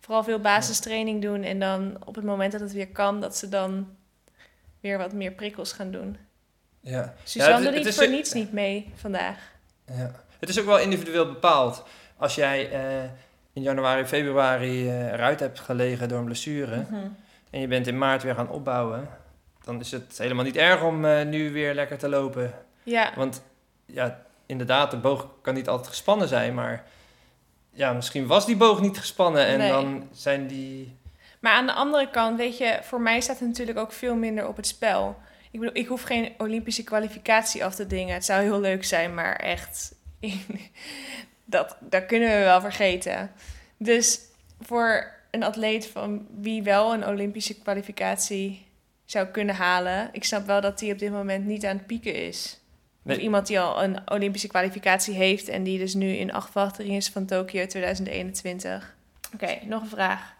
[0.01, 3.49] Vooral veel basistraining doen en dan op het moment dat het weer kan, dat ze
[3.49, 3.97] dan
[4.81, 6.16] weer wat meer prikkels gaan doen.
[6.81, 7.14] Ja.
[7.24, 9.39] Suzanne het- doet het niet is voor niets niet mee vandaag.
[9.87, 10.11] Ja.
[10.39, 11.85] Het is ook wel individueel bepaald.
[12.16, 13.05] Als jij eh,
[13.53, 16.95] in januari, februari eh, eruit hebt gelegen door een blessure Mhm.
[17.51, 19.09] en je bent in maart weer gaan opbouwen,
[19.64, 22.55] dan is het helemaal niet erg om eh, nu weer lekker te lopen.
[22.83, 23.43] Ja, Want
[23.87, 26.85] ja, inderdaad, de boog kan niet altijd gespannen zijn, maar
[27.72, 29.70] ja, misschien was die boog niet gespannen en Nee.
[29.70, 30.97] dan zijn die...
[31.41, 34.49] Maar aan de andere kant, weet je, voor mij staat er natuurlijk ook veel minder
[34.49, 35.16] op het spel.
[35.51, 38.14] Ik bedoel, ik hoef geen Olympische kwalificatie af te dingen.
[38.14, 39.95] Het zou heel leuk zijn, maar echt,
[41.45, 43.30] dat, dat kunnen we wel vergeten.
[43.76, 44.20] Dus
[44.61, 48.66] voor een atleet van wie wel een Olympische kwalificatie
[49.05, 52.14] zou kunnen halen, ik snap wel dat die op dit moment niet aan het pieken
[52.14, 52.61] is.
[53.03, 53.16] Nee.
[53.16, 57.09] Of iemand die al een Olympische kwalificatie heeft en die dus nu in afwachting is
[57.09, 58.95] van Tokio 2021.
[59.34, 60.34] Oké, nog een vraag.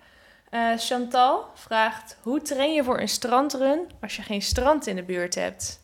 [0.51, 5.03] Eh, Chantal vraagt: Hoe train je voor een strandrun als je geen strand in de
[5.03, 5.81] buurt hebt?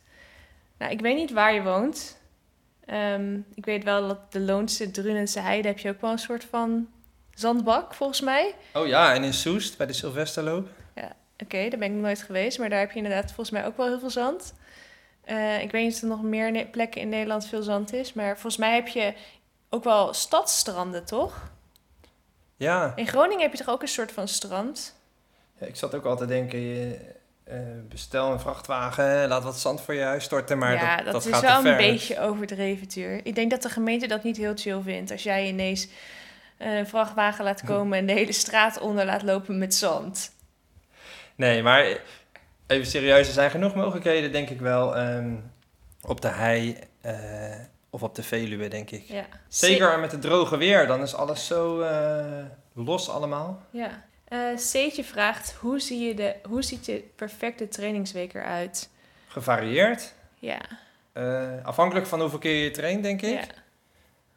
[0.78, 2.20] Nou, ik weet niet waar je woont.
[2.84, 6.44] Ehm, ik weet wel dat de Loonse Drunense Heide heb je ook wel een soort
[6.44, 6.88] van
[7.34, 8.54] zandbak, volgens mij.
[8.72, 10.68] Oh ja, en in Soest bij de Sylvesterloop.
[11.42, 13.76] Oké, daar ben ik nog nooit geweest, maar daar heb je inderdaad volgens mij ook
[13.76, 14.54] wel heel veel zand.
[15.24, 18.32] Eh, ik weet niet of er nog meer plekken in Nederland veel zand is, maar
[18.32, 19.14] volgens mij heb je
[19.68, 21.50] ook wel stadsstranden, toch?
[22.56, 22.92] Ja.
[22.96, 24.94] In Groningen heb je toch ook een soort van strand?
[25.58, 26.98] Ja, ik zat ook altijd te denken, je,
[27.44, 31.12] eh, bestel een vrachtwagen, laat wat zand voor je huis storten, maar ja, dat, dat,
[31.12, 33.20] dat is gaat wel te een beetje overdreven, Tuur.
[33.22, 35.10] Ik denk dat de gemeente dat niet heel chill vindt.
[35.10, 35.88] Als jij ineens
[36.58, 40.32] een vrachtwagen laat komen en de hele straat onder laat lopen met zand.
[41.34, 41.98] Nee, maar
[42.66, 45.34] even serieus, er zijn genoeg mogelijkheden, denk ik wel, ehm,
[46.00, 47.14] op de hei eh,
[47.96, 49.02] of op de Veluwe, denk ik.
[49.02, 49.26] Ja.
[49.48, 53.62] Zeker met het droge weer, dan is alles zo eh, los allemaal.
[53.70, 54.04] Ja.
[54.56, 58.90] Seetje vraagt, hoe, zie je de, hoe ziet de perfecte trainingsweek eruit?
[59.26, 60.60] Gevarieerd, Ja.
[61.12, 63.38] eh, afhankelijk van hoeveel keer je traint, denk ik.
[63.38, 63.44] Ja.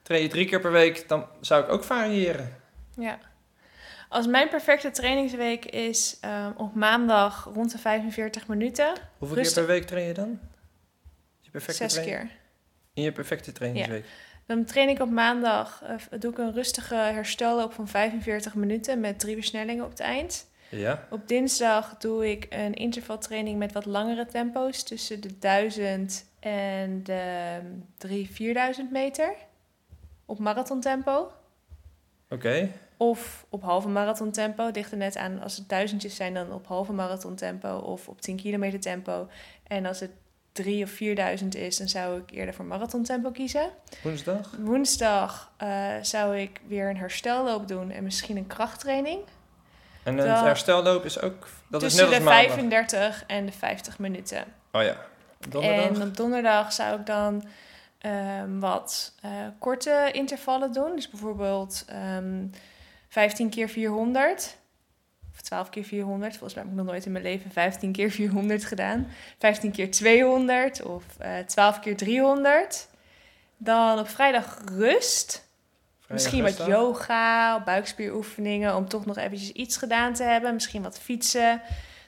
[0.01, 2.55] Train je drie keer per week, dan zou ik ook variëren.
[2.95, 3.19] ja.
[4.09, 6.19] Als mijn perfecte trainingsweek is
[6.57, 9.55] op maandag rond de 45 minuten, Hoeveel Rustig.
[9.55, 10.39] keer per week train je dan?
[11.39, 12.37] Je perfecte zes training- keer.
[12.93, 14.05] In je perfecte trainingsweek.
[14.45, 19.19] Dan train ik op maandag, eh, doe ik een rustige herstelloop van 45 minuten met
[19.19, 20.47] drie versnellingen op het eind.
[20.69, 21.07] Ja.
[21.09, 27.59] Op dinsdag doe ik een intervaltraining met wat langere tempo's tussen de 1000 en de
[27.97, 29.33] 3 4000 meter
[30.25, 31.31] op marathontempo.
[32.29, 32.69] Oké.
[32.97, 34.69] Of op halve marathon tempo.
[34.73, 38.21] Ligt er net aan als het duizendjes zijn, dan op halve marathon tempo of op
[38.21, 39.27] 10 kilometer tempo.
[39.67, 40.11] En als het
[40.63, 43.69] 3 of 4000 is, dan zou ik eerder voor marathon tempo kiezen.
[44.03, 44.49] Woensdag?
[44.59, 45.69] Woensdag eh,
[46.01, 49.19] zou ik weer een herstelloop doen en misschien een krachttraining.
[50.03, 51.47] En Dan- herstelloop is ook...
[51.67, 52.55] Dat is tussen net de als maandag.
[52.55, 54.43] 35 en de 50 minuten.
[54.71, 54.95] Oh ja.
[55.49, 55.85] Donderdag?
[55.85, 57.43] En op donderdag zou ik dan
[57.99, 60.95] ehm, wat eh, korte intervallen doen.
[60.95, 62.45] Dus bijvoorbeeld ehm
[63.09, 64.57] 15 keer 400.
[65.39, 66.31] Of 12 keer 400.
[66.31, 69.07] Volgens mij heb ik nog nooit in mijn leven 15 keer 400 gedaan.
[69.37, 72.87] 15 keer 200 of eh 12 keer 300.
[73.57, 75.47] Dan op vrijdag rust.
[75.99, 80.53] Vrijdag Misschien wat yoga, buikspieroefeningen om toch nog eventjes iets gedaan te hebben.
[80.53, 81.61] Misschien wat fietsen.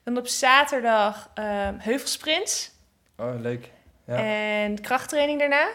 [0.03, 2.71] Dan op zaterdag ehm heuvelsprints.
[3.17, 3.71] Oh, leuk.
[4.07, 4.15] Ja.
[4.15, 5.69] En krachttraining daarna.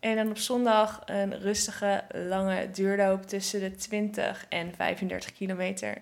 [0.00, 5.96] En dan op zondag een rustige, lange duurloop tussen de 20 en 35 kilometer.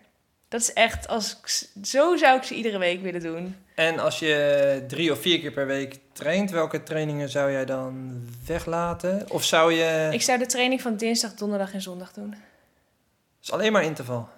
[0.48, 3.56] Dat is echt, als ik, zo zou ik ze iedere week willen doen.
[3.74, 8.22] En als je drie of vier keer per week traint, welke trainingen zou jij dan
[8.46, 9.26] weglaten?
[9.30, 10.08] Of zou je...
[10.12, 12.34] Ik zou de training van dinsdag, donderdag en zondag doen.
[13.42, 14.28] is alleen maar interval.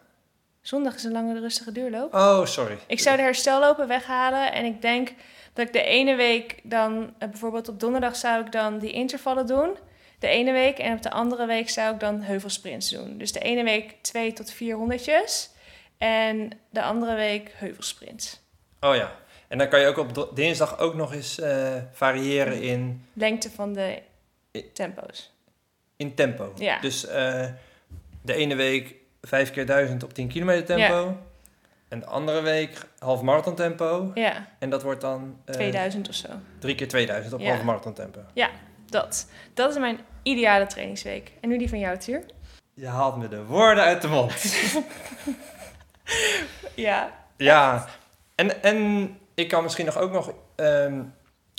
[0.60, 2.14] Zondag is een lange, rustige duurloop.
[2.14, 2.78] Oh, sorry.
[2.86, 5.12] Ik zou de herstellopen weghalen en ik denk
[5.52, 9.46] dat ik de ene week dan, eh, bijvoorbeeld op donderdag zou ik dan die intervallen
[9.46, 9.76] doen.
[10.18, 13.18] De ene week en op de andere week zou ik dan heuvelsprints doen.
[13.18, 15.50] Dus de ene week twee tot vier honderdjes
[16.00, 18.40] en de andere week heuvelsprints.
[18.80, 19.12] Oh ja.
[19.48, 23.72] En dan kan je ook op dinsdag ook nog eens eh, variëren in, Lengte van
[23.72, 24.02] de
[24.72, 25.32] tempo's.
[25.96, 26.52] in tempo.
[26.56, 26.80] Ja.
[26.80, 27.46] Dus eh,
[28.22, 31.16] de ene week vijf keer duizend op 10 kilometer tempo.
[31.88, 34.10] En de andere week half marathon tempo.
[34.14, 36.28] Ja, En dat wordt dan eh, 2000 of zo.
[36.58, 37.50] drie keer 2000 op Ja.
[37.50, 38.20] half marathon tempo.
[38.86, 39.26] Dat.
[39.54, 41.32] Dat is mijn ideale trainingsweek.
[41.40, 42.24] En nu die van jou, Tuur?
[42.74, 44.32] Je haalt me de woorden uit de mond.
[46.74, 47.12] Ja.
[47.36, 47.86] Ja,
[48.34, 51.02] en, en ik kan misschien nog ook nog ehm,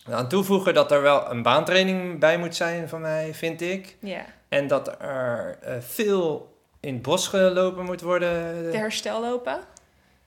[0.10, 3.97] aan toevoegen dat er wel een baantraining bij moet zijn van mij, vind ik.
[3.99, 4.26] Ja.
[4.49, 8.32] En dat er eh, veel in het bos gelopen moet worden.
[8.72, 9.60] De herstellopen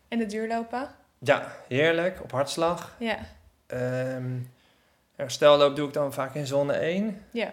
[0.08, 0.88] en de duurlopen.
[1.18, 2.94] Ja, heerlijk, op hartslag.
[2.98, 3.18] Ja.
[3.66, 4.36] Ehm
[5.16, 7.24] herstelloop doe ik dan vaak in zone 1.
[7.30, 7.52] Ja.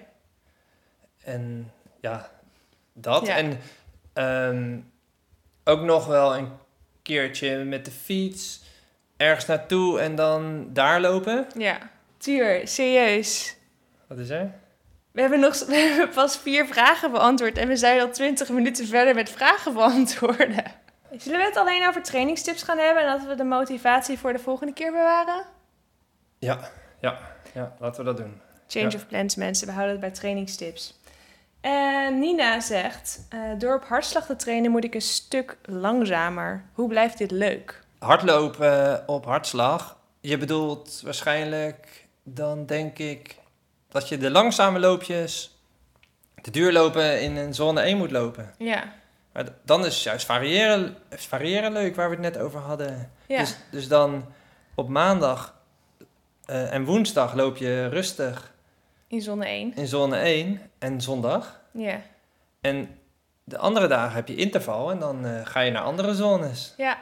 [1.23, 2.29] En ja,
[2.93, 3.25] dat.
[3.25, 3.35] Ja.
[3.35, 3.59] En
[4.13, 4.79] ehm,
[5.63, 6.51] ook nog wel een
[7.03, 8.61] keertje met de fiets
[9.17, 11.47] ergens naartoe en dan daar lopen.
[11.57, 11.77] Ja.
[12.17, 13.55] Tuur, serieus.
[14.07, 14.51] Wat is er?
[15.11, 18.87] We hebben, nog, we hebben pas vier vragen beantwoord en we zijn al twintig minuten
[18.87, 20.63] verder met vragen beantwoorden.
[21.17, 24.39] Zullen we het alleen over trainingstips gaan hebben en dat we de motivatie voor de
[24.39, 25.45] volgende keer bewaren?
[26.39, 26.59] Ja,
[27.01, 27.19] ja,
[27.53, 28.41] ja, laten we dat doen.
[28.67, 28.95] Change Ja.
[28.95, 29.67] of plans, mensen.
[29.67, 30.99] We houden het bij trainingstips.
[31.61, 36.63] En Nina zegt, eh, door op hartslag te trainen moet ik een stuk langzamer.
[36.73, 37.83] Hoe blijft dit leuk?
[37.99, 39.97] Hardlopen op hartslag.
[40.19, 43.35] Je bedoelt waarschijnlijk, dan denk ik,
[43.89, 45.57] dat je de langzame loopjes,
[46.41, 48.53] de duurlopen in een zone 1 moet lopen.
[48.57, 48.83] Ja,
[49.33, 53.11] Maar dan is juist variëren, variëren leuk, waar we het net over hadden.
[53.25, 54.25] ja, Dus, dus dan
[54.75, 55.59] op maandag
[56.45, 58.50] eh, en woensdag loop je rustig
[59.11, 59.73] in zone 1.
[59.75, 61.61] in zone 1 en zondag.
[61.71, 62.01] Ja,
[62.61, 62.99] En
[63.43, 66.73] de andere dagen heb je interval en dan eh, ga je naar andere zones.
[66.77, 66.97] ja.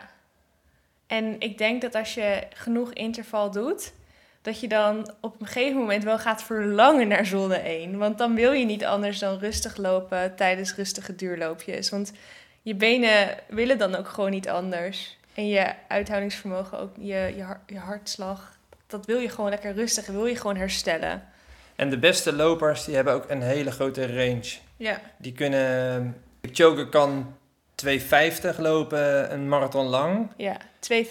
[1.07, 3.93] En ik denk dat als je genoeg interval doet,
[4.41, 7.97] dat je dan op een gegeven moment wel gaat verlangen naar zone 1.
[7.97, 11.89] Want dan wil je niet anders dan rustig lopen tijdens rustige duurloopjes.
[11.89, 12.11] Want
[12.61, 15.17] je benen willen dan ook gewoon niet anders.
[15.33, 18.57] En je uithoudingsvermogen, ook je, je, je hartslag,
[18.87, 21.23] dat wil je gewoon lekker rustig, wil je gewoon herstellen.
[21.79, 24.57] En de beste lopers die hebben ook een hele grote range.
[24.77, 26.15] Ja, Die kunnen...
[26.51, 27.35] Choker kan
[27.85, 30.31] 2,50 lopen, een marathon lang.
[30.37, 30.57] ja.
[30.93, 31.07] 2,50,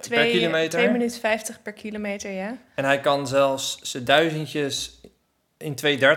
[0.00, 0.78] 2, kilometer?
[0.78, 2.56] 2 minuten 50 per kilometer, ja.
[2.74, 5.00] En hij kan zelfs zijn duizendjes
[5.56, 5.74] in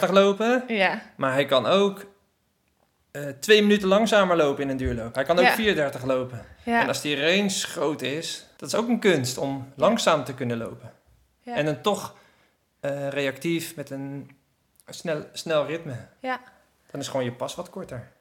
[0.08, 0.64] 2,30 lopen.
[0.68, 2.06] Ja, Maar hij kan ook
[3.12, 5.16] eh, twee minuten langzamer lopen in een duurloop.
[5.16, 5.92] Hij kan ook Ja.
[6.00, 6.40] 4,30 lopen.
[6.64, 10.34] En ja, als die range groot is, dat is ook een kunst om langzaam te
[10.34, 10.92] kunnen lopen.
[11.42, 11.56] ja.
[11.56, 12.16] En dan toch
[12.86, 14.30] eh, reactief met een
[14.88, 16.08] snel, snel ritme.
[16.20, 16.42] Ja.
[16.92, 18.12] Dan is gewoon je pas wat korter.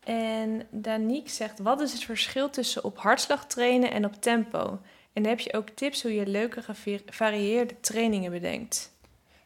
[0.00, 4.80] En Danique zegt, wat is het verschil tussen op hartslag trainen en op tempo?
[5.12, 8.92] En heb je ook tips hoe je leuke gevarieerde trainingen bedenkt?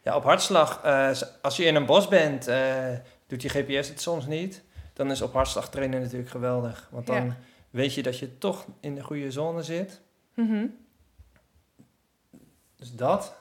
[0.03, 1.11] Ja, op hartslag, eh,
[1.43, 2.89] als je in een bos bent, eh,
[3.27, 4.63] doet je GPS het soms niet.
[4.93, 6.89] Dan is op hartslag trainen natuurlijk geweldig.
[6.91, 7.37] Want dan Ja.
[7.71, 10.01] weet je dat je toch in de goede zone zit.
[10.35, 10.67] Mhm.
[12.77, 13.35] Dus dat.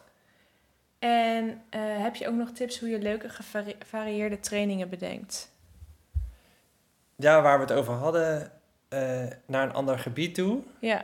[1.02, 5.50] En eh, heb je ook nog tips hoe je leuke gevarieerde trainingen bedenkt?
[7.16, 8.52] ja, waar we het over hadden,
[8.90, 9.00] eh,
[9.46, 10.60] naar een ander gebied toe.
[10.80, 11.04] Ja.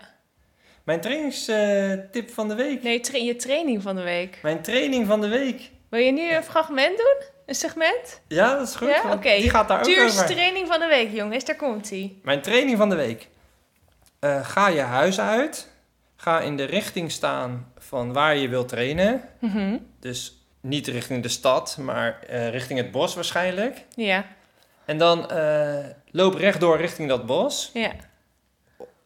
[0.83, 2.83] Mijn trainingstip van de week.
[2.83, 4.39] Nee, tra- je training van de week.
[4.41, 5.69] Mijn training van de week.
[5.89, 7.15] Wil je nu een fragment doen?
[7.45, 8.21] Een segment?
[8.27, 8.87] Ja, dat is goed.
[8.87, 9.11] Ja?
[9.13, 9.35] Oké.
[9.35, 10.25] Die gaat daar ook Tuurs over.
[10.25, 11.45] training van de week, jongens.
[11.45, 12.19] Daar komt ie.
[12.23, 13.27] Mijn training van de week.
[14.19, 15.67] Eh, ga je huis uit.
[16.19, 19.21] Ga in de richting staan van waar je wilt trainen.
[19.39, 19.77] Mhm.
[19.99, 23.85] Dus niet richting de stad, maar eh, richting het bos waarschijnlijk.
[23.95, 24.25] Ja,
[24.85, 27.69] En dan eh, loop rechtdoor richting dat bos.
[27.73, 27.91] ja.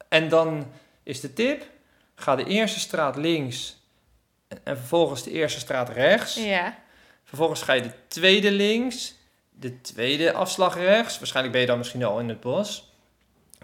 [0.09, 0.71] En dan
[1.03, 1.63] is de tip:
[2.15, 3.77] ga de eerste straat links
[4.63, 6.35] en vervolgens de eerste straat rechts.
[6.35, 6.79] Ja,
[7.23, 9.15] Vervolgens ga je de tweede links,
[9.49, 11.17] de tweede afslag rechts.
[11.17, 12.93] Waarschijnlijk ben je dan misschien al in het bos.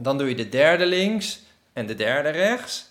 [0.01, 1.39] Dan doe je de derde links
[1.73, 2.85] en de derde rechts.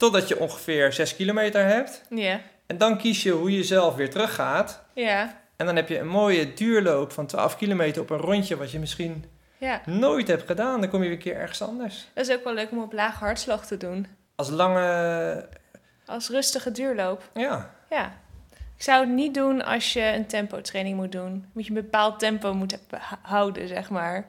[0.00, 2.02] Totdat je ongeveer 6 kilometer hebt.
[2.10, 4.82] ja, En dan kies je hoe je zelf weer teruggaat.
[4.94, 8.70] ja, En dan heb je een mooie duurloop van 12 kilometer op een rondje wat
[8.70, 9.24] je misschien
[9.58, 9.80] ja.
[9.86, 10.80] nooit hebt gedaan.
[10.80, 12.06] Dan kom je weer een keer ergens anders.
[12.14, 14.06] Dat is ook wel leuk om op lage hartslag te doen.
[14.34, 15.48] Als lange...
[16.06, 17.30] Als rustige duurloop.
[17.34, 18.12] Ja, Ja.
[18.76, 21.46] Ik zou het niet doen als je een tempo-training moet doen.
[21.52, 22.80] Moet je een bepaald tempo moeten
[23.22, 24.26] houden, zeg maar.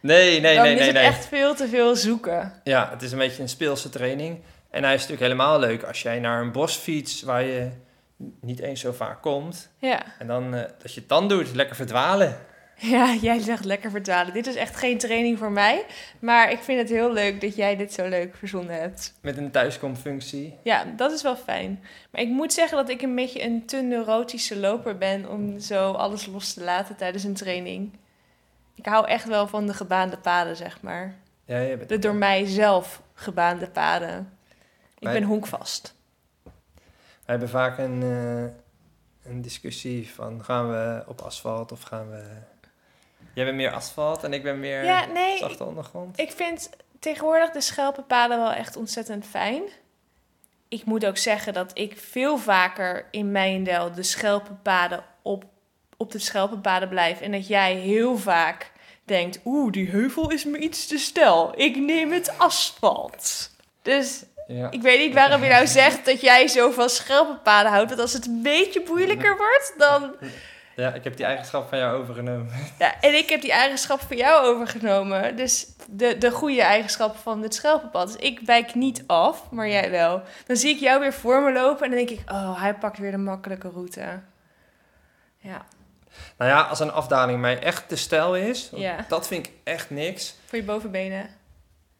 [0.00, 0.88] nee, nee, Dan nee, is nee.
[0.88, 1.06] het nee.
[1.06, 2.52] echt veel te veel zoeken.
[2.64, 4.38] Ja, het is een beetje een speelse training.
[4.72, 7.70] En hij is natuurlijk helemaal leuk als jij naar een bos fietst waar je
[8.40, 9.68] niet eens zo vaak komt.
[9.78, 10.02] Ja.
[10.18, 12.38] En dan, eh, dat je het dan doet, lekker verdwalen.
[12.76, 14.32] ja, jij zegt lekker vertalen.
[14.32, 15.84] Dit is echt geen training voor mij.
[16.18, 19.14] Maar ik vind het heel leuk dat jij dit zo leuk verzonnen hebt.
[19.20, 20.58] Met een thuiskomfunctie.
[20.62, 21.84] Ja, dat is wel fijn.
[22.10, 25.92] Maar ik moet zeggen dat ik een beetje een te neurotische loper ben om zo
[25.92, 27.92] alles los te laten tijdens een training.
[28.74, 31.14] Ik hou echt wel van de gebaande paden, zeg maar.
[31.44, 34.40] Ja, je bent De door mij zelf gebaande paden.
[35.02, 35.94] Ik Wij- ben honkvast.
[36.44, 36.50] We
[37.30, 42.24] hebben vaak een, eh, een discussie van gaan we op asfalt of gaan we...
[43.34, 46.18] Jij bent meer asfalt en ik ben meer Ja, nee, zachte ondergrond.
[46.18, 49.62] ik vind tegenwoordig de schelpenpaden wel echt ontzettend fijn.
[50.68, 55.44] Ik moet ook zeggen dat ik veel vaker in Mijndel de schelpenpaden op,
[55.96, 57.20] op de schelpenpaden blijf.
[57.20, 58.72] En dat jij heel vaak
[59.04, 61.52] denkt, oeh, die heuvel is me iets te stel.
[61.60, 63.50] Ik neem het asfalt.
[63.82, 64.24] Dus
[64.56, 64.70] Ja.
[64.70, 67.88] ik weet niet waarom je nou zegt dat jij zo van schelpenpaden houdt.
[67.88, 70.14] Want als het een beetje moeilijker wordt, dan...
[70.76, 72.48] ja, ik heb die eigenschap van jou overgenomen.
[72.78, 75.36] Ja, en ik heb die eigenschap van jou overgenomen.
[75.36, 78.06] Dus de, de goede eigenschap van het schelpenpad.
[78.12, 80.22] Dus ik wijk niet af, maar jij wel.
[80.46, 82.30] Dan zie ik jou weer voor me lopen en dan denk ik...
[82.30, 84.20] Oh, hij pakt weer de makkelijke route.
[85.38, 85.64] Ja,
[86.36, 89.04] Nou ja, als een afdaling mij echt te stijl is, Ja.
[89.08, 90.34] dat vind ik echt niks.
[90.46, 91.40] voor je bovenbenen.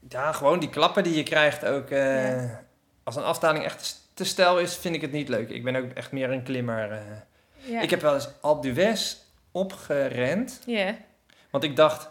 [0.08, 1.90] Ja, gewoon die klappen die je krijgt ook.
[1.90, 2.60] eh, Ja.
[3.04, 5.48] Als een afdaling echt te stijl is, vind ik het niet leuk.
[5.48, 6.90] Ik ben ook echt meer een klimmer.
[6.92, 6.98] eh.
[7.72, 7.80] Ja.
[7.80, 9.16] Ik heb wel eens Alpe d'Huez
[9.52, 10.60] opgerend.
[10.66, 10.94] Ja,
[11.50, 12.08] Want ik dacht,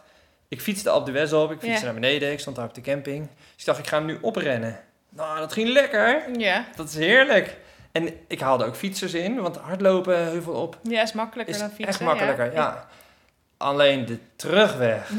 [0.48, 1.52] ik fietste Alpe d'Huez op.
[1.52, 2.32] Ik fietste naar beneden.
[2.32, 3.28] Ik stond daar op de camping.
[3.28, 4.80] Dus ik dacht, ik ga hem nu oprennen.
[5.10, 6.24] Nou, dat ging lekker.
[6.40, 6.66] ja.
[6.76, 7.58] Dat is heerlijk.
[7.92, 9.42] En ik haalde ook fietsers in.
[9.42, 11.88] Want hardlopen, heuvel op, Ja, is makkelijker is dan fietsen.
[11.88, 12.46] echt makkelijker.
[12.46, 12.52] ja.
[12.52, 12.88] Ja.
[13.62, 15.10] Alleen de terugweg.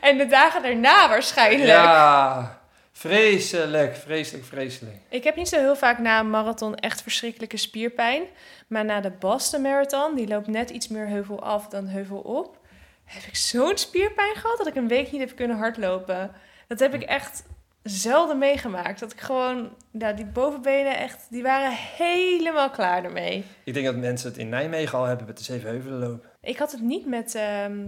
[0.00, 1.68] En de dagen daarna waarschijnlijk.
[1.68, 2.60] Ja,
[2.92, 4.96] vreselijk, vreselijk, vreselijk.
[5.08, 8.22] Ik heb niet zo heel vaak na een marathon echt verschrikkelijke spierpijn.
[8.66, 12.58] Maar na de Boston Marathon, die loopt net iets meer heuvel af dan heuvel op,
[13.04, 16.30] heb ik zo'n spierpijn gehad dat ik een week niet heb kunnen hardlopen.
[16.68, 17.42] Dat heb ik echt
[17.82, 19.00] zelden meegemaakt.
[19.00, 23.44] Dat ik gewoon, nou, die bovenbenen echt, die waren helemaal klaar ermee.
[23.64, 26.31] Ik denk dat mensen het in Nijmegen al hebben met de Zevenheuvelen lopen.
[26.42, 27.86] Ik had het niet met, ehm,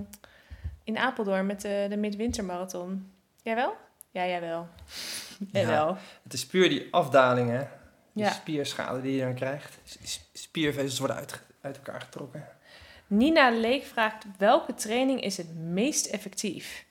[0.84, 3.12] in Apeldoorn met de, de midwintermarathon.
[3.42, 3.76] Jij wel?
[4.10, 4.68] Ja, jij wel.
[5.52, 5.60] Ja.
[5.60, 5.96] Jawel.
[6.22, 7.70] Het is puur die afdalingen,
[8.12, 8.30] die Ja.
[8.30, 9.78] spierschade die je dan krijgt.
[10.32, 12.48] Spiervezels worden uit, uit elkaar getrokken.
[13.06, 16.84] Nina Leek vraagt welke training is het meest effectief?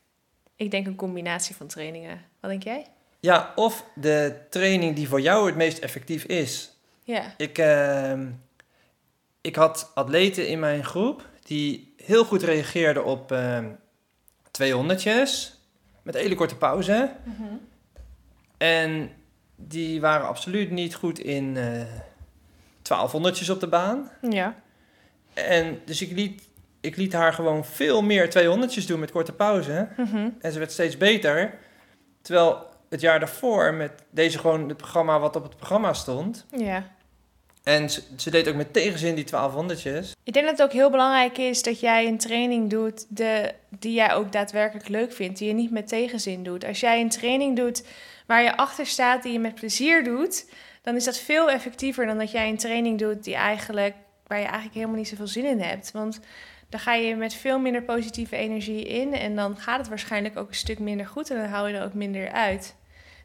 [0.55, 2.21] Ik denk een combinatie van trainingen.
[2.39, 2.85] Wat denk jij?
[3.19, 6.77] Ja, of de training die voor jou het meest effectief is.
[7.03, 7.33] Ja.
[7.37, 8.31] Ik, ehm,
[9.41, 13.65] ik had atleten in mijn groep die heel goed reageerden op ehm
[14.61, 15.51] 200'tjes
[16.01, 17.11] met hele korte pauze.
[18.57, 19.11] En
[19.55, 21.81] die waren absoluut niet goed in eh
[22.83, 24.11] 1200'tjes op de baan.
[24.29, 24.55] Ja.
[25.33, 26.47] En dus ik liet,
[26.81, 29.87] ik liet haar gewoon veel meer 200'tjes doen met korte pauze.
[29.97, 30.29] Mhm.
[30.39, 31.57] En ze werd steeds beter.
[32.21, 36.45] Terwijl het jaar daarvoor met deze gewoon het programma wat op het programma stond.
[36.57, 36.91] Ja.
[37.63, 40.11] En ze, deed ook met tegenzin die 1200'tjes.
[40.23, 43.05] Ik denk dat het ook heel belangrijk is dat jij een training doet
[43.79, 45.37] die jij ook daadwerkelijk leuk vindt.
[45.37, 46.65] Die je niet met tegenzin doet.
[46.65, 47.83] Als jij een training doet
[48.25, 50.45] waar je achter staat, die je met plezier doet,
[50.81, 53.95] dan is dat veel effectiever dan dat jij een training doet die eigenlijk,
[54.27, 55.91] waar je eigenlijk helemaal niet zoveel zin in hebt.
[55.91, 56.19] Want
[56.69, 59.13] dan ga je met veel minder positieve energie in.
[59.13, 61.29] En dan gaat het waarschijnlijk ook een stuk minder goed.
[61.29, 62.75] En dan hou je er ook minder uit.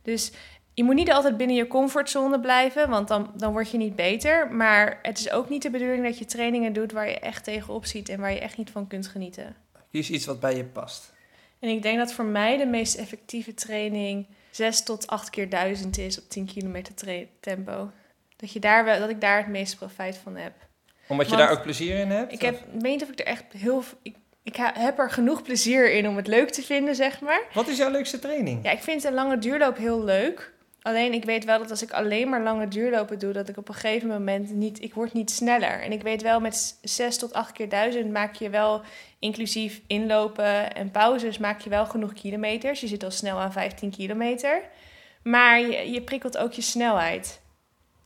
[0.02, 0.32] Dus
[0.78, 4.52] je moet niet altijd binnen je comfortzone blijven, want dan, dan word je niet beter.
[4.52, 7.86] Maar het is ook niet de bedoeling dat je trainingen doet waar je echt tegenop
[7.86, 9.56] ziet en waar je echt niet van kunt genieten.
[9.90, 11.12] Kies iets wat bij je past.
[11.58, 15.98] En ik denk dat voor mij de meest effectieve training 6 tot 8 keer 1000
[15.98, 16.94] is op 10 kilometer
[17.40, 17.90] tempo.
[18.36, 20.52] Dat, je daar wel, dat ik daar het meeste profijt van heb.
[21.08, 22.32] Omdat je daar ook plezier in hebt?
[22.32, 23.82] Ik heb, ik weet niet of ik er echt heel...
[24.02, 27.42] Ik, ik heb er genoeg plezier in om het leuk te vinden, zeg maar.
[27.54, 28.64] Wat is jouw leukste training?
[28.64, 30.56] Ja, ik vind een lange duurloop heel leuk.
[30.82, 33.68] Alleen ik weet wel dat als ik alleen maar lange duurlopen doe, dat ik op
[33.68, 35.82] een gegeven moment niet, ik word niet sneller.
[35.82, 38.80] En ik weet wel met 6 tot 8 keer 1000 maak je wel
[39.18, 42.80] inclusief inlopen en pauzes maak je wel genoeg kilometers.
[42.80, 44.62] Je zit al snel aan 15 kilometer.
[45.22, 47.40] Maar je, je prikkelt ook je snelheid.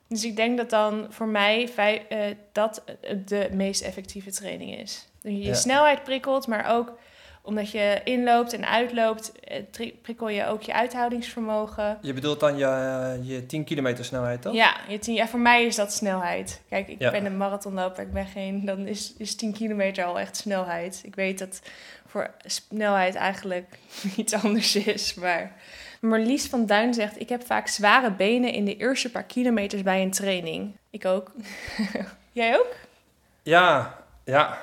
[0.09, 1.71] Dus ik denk dat dan voor mij
[2.09, 2.19] eh,
[2.53, 2.83] dat
[3.27, 5.09] de meest effectieve training is.
[5.23, 5.55] Je je Ja.
[5.55, 6.99] snelheid prikkelt, maar ook
[7.43, 9.63] omdat je inloopt en uitloopt, eh,
[10.03, 11.99] prikkel je ook je uithoudingsvermogen.
[12.01, 14.55] Je bedoelt dan je, eh, je 10 kilometer snelheid, toch?
[14.55, 16.61] Ja, je tien- ja, voor mij is dat snelheid.
[16.69, 17.11] Kijk, ik Ja.
[17.11, 18.65] ben een marathonloper, ik ben geen...
[18.65, 21.01] Dan is, is 10 kilometer al echt snelheid.
[21.05, 21.61] Ik weet dat
[22.07, 23.79] voor snelheid eigenlijk
[24.17, 25.53] iets anders is, maar...
[26.01, 30.03] Marlies van Duin zegt, ik heb vaak zware benen in de eerste paar kilometers bij
[30.03, 30.77] een training.
[30.91, 31.33] Ik ook.
[32.33, 32.75] Jij ook?
[33.43, 34.59] Ja, ja.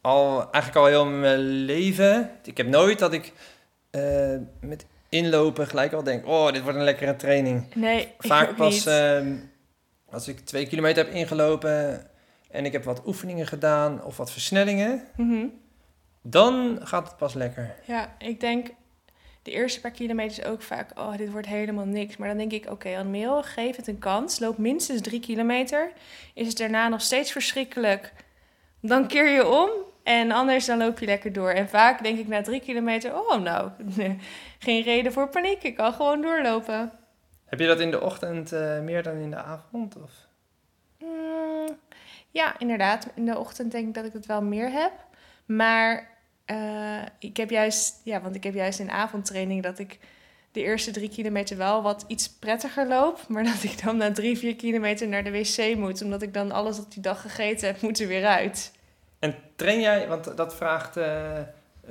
[0.00, 2.30] Al, eigenlijk al heel mijn leven.
[2.44, 3.32] Ik heb nooit dat ik
[3.90, 6.26] eh, met inlopen gelijk al denk...
[6.26, 7.74] Oh, dit wordt een lekkere training.
[7.74, 9.36] Nee, Vaak pas ehm,
[10.10, 12.06] als ik twee kilometer heb ingelopen...
[12.50, 15.04] en ik heb wat oefeningen gedaan of wat versnellingen...
[15.16, 15.46] Mhm.
[16.22, 17.74] dan gaat het pas lekker.
[17.84, 18.68] Ja, ik denk
[19.42, 22.16] de eerste paar kilometers ook vaak, oh, dit wordt helemaal niks.
[22.16, 24.38] Maar dan denk ik, oké, okay, geef het een kans.
[24.38, 25.92] Loop minstens drie kilometer.
[26.34, 28.12] Is het daarna nog steeds verschrikkelijk,
[28.80, 29.70] dan keer je om.
[30.02, 31.50] En anders dan loop je lekker door.
[31.50, 33.70] En vaak denk ik na drie kilometer, oh nou,
[34.58, 35.62] geen reden voor paniek.
[35.62, 36.92] Ik kan gewoon doorlopen.
[37.44, 39.96] Heb je dat in de ochtend eh, meer dan in de avond?
[40.02, 40.10] Of?
[40.98, 41.78] Mm,
[42.30, 43.08] ja, inderdaad.
[43.14, 44.92] In de ochtend denk ik dat ik het wel meer heb.
[45.46, 46.08] Maar
[46.44, 49.98] eh, ik heb juist, ja, want ik heb juist in avondtraining dat ik
[50.52, 53.28] de eerste drie kilometer wel wat iets prettiger loop.
[53.28, 56.02] Maar dat ik dan na drie, vier kilometer naar de wc moet.
[56.02, 58.72] Omdat ik dan alles wat die dag gegeten heb, moet er weer uit.
[59.20, 61.38] En train jij, want dat vraagt eh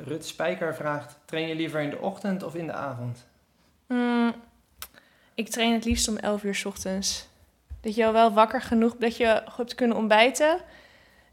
[0.05, 3.27] Rut Spijker vraagt, train je liever in de ochtend of in de avond?
[3.87, 4.33] Mm,
[5.33, 7.27] ik train het liefst om 11 uur 's ochtends.
[7.81, 10.59] Dat je al wel wakker genoeg, dat je hebt kunnen ontbijten.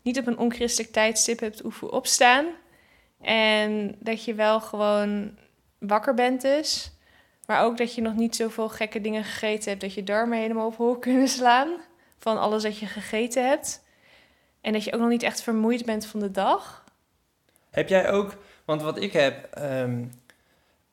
[0.02, 2.46] Niet op een onchristelijk tijdstip hebt hoeven opstaan.
[3.20, 5.38] En dat je wel gewoon
[5.78, 6.90] wakker bent dus.
[7.46, 9.80] Maar ook dat je nog niet zoveel gekke dingen gegeten hebt.
[9.80, 11.68] Dat je darmen helemaal op hol kunnen slaan.
[12.18, 13.84] Van alles dat je gegeten hebt.
[14.66, 16.84] En dat je ook nog niet echt vermoeid bent van de dag.
[17.70, 20.04] Heb jij ook, want wat ik heb, ehm,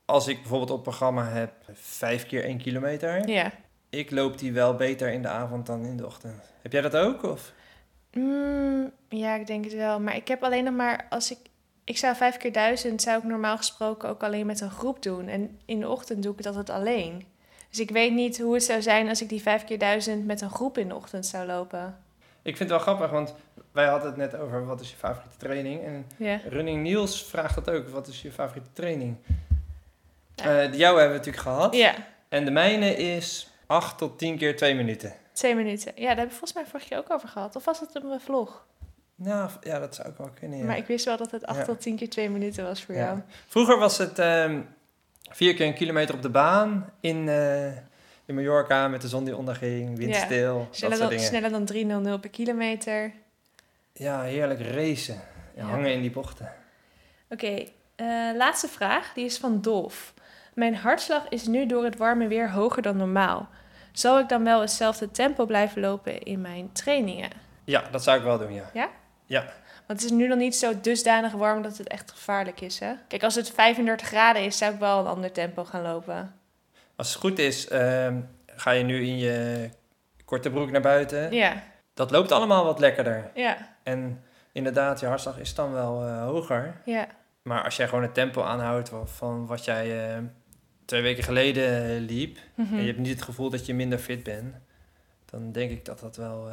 [0.05, 3.51] als ik bijvoorbeeld op programma heb vijf keer één kilometer, Ja.
[3.89, 6.41] ik loop die wel beter in de avond dan in de ochtend.
[6.61, 7.23] Heb jij dat ook?
[7.23, 7.51] Of?
[8.11, 9.99] Mm, ja, ik denk het wel.
[9.99, 11.37] Maar ik heb alleen nog maar als ik.
[11.83, 15.27] Ik zou vijf keer duizend zou ik normaal gesproken ook alleen met een groep doen.
[15.27, 17.25] En in de ochtend doe ik het altijd alleen.
[17.69, 20.41] Dus ik weet niet hoe het zou zijn als ik die vijf keer duizend met
[20.41, 21.97] een groep in de ochtend zou lopen.
[22.41, 23.35] Ik vind het wel grappig, want
[23.73, 25.81] wij hadden het net over wat is je favoriete training.
[25.83, 26.05] En.
[26.49, 29.15] Running Niels vraagt dat ook, wat is je favoriete training?
[30.35, 30.63] Ja.
[30.63, 31.75] Eh, de jouwe hebben we natuurlijk gehad.
[31.75, 31.93] Ja,
[32.29, 35.13] En de mijne is 8 tot 10 keer 2 minuten.
[35.33, 35.91] twee minuten.
[35.95, 37.55] Ja, daar hebben we volgens mij vorig jaar ook over gehad.
[37.55, 38.65] Of was het een vlog?
[39.15, 40.63] Nou, ja, dat zou ook wel kunnen, ja.
[40.65, 41.63] Maar ik wist wel dat het acht Ja.
[41.65, 43.05] tot tien keer twee minuten was voor Ja.
[43.05, 43.19] jou.
[43.47, 44.61] Vroeger was het ehm,
[45.31, 47.65] vier keer een kilometer op de baan in, eh,
[48.25, 51.23] in Mallorca met de zon die onderging, windstil, dat Sneller soort dan, dingen.
[51.25, 53.11] sneller dan 300 per kilometer.
[53.93, 55.21] Ja, heerlijk racen.
[55.55, 55.61] Ja.
[55.61, 56.51] En Hangen in die bochten.
[57.29, 57.63] Oké,
[57.95, 59.13] eh, laatste vraag.
[59.13, 60.13] Die is van Dolf.
[60.53, 63.49] Mijn hartslag is nu door het warme weer hoger dan normaal.
[63.91, 67.29] Zal ik dan wel hetzelfde tempo blijven lopen in mijn trainingen?
[67.63, 68.69] Ja, dat zou ik wel doen, ja.
[69.87, 72.93] Want het is nu nog niet zo dusdanig warm dat het echt gevaarlijk is, hè?
[73.07, 76.35] Kijk, als het 35 graden is, zou ik wel een ander tempo gaan lopen.
[76.95, 79.69] Als het goed is, ehm, ga je nu in je
[80.25, 81.33] korte broek naar buiten.
[81.33, 81.63] Ja,
[81.93, 83.31] Dat loopt allemaal wat lekkerder.
[83.33, 86.81] ja, En inderdaad, je hartslag is dan wel eh, hoger.
[86.85, 87.07] ja.
[87.41, 90.21] Maar als jij gewoon het tempo aanhoudt van wat jij eh,
[90.85, 92.37] twee weken geleden eh, liep...
[92.55, 92.73] Mhm.
[92.73, 94.55] en je hebt niet het gevoel dat je minder fit bent...
[95.25, 96.51] dan denk ik dat dat wel...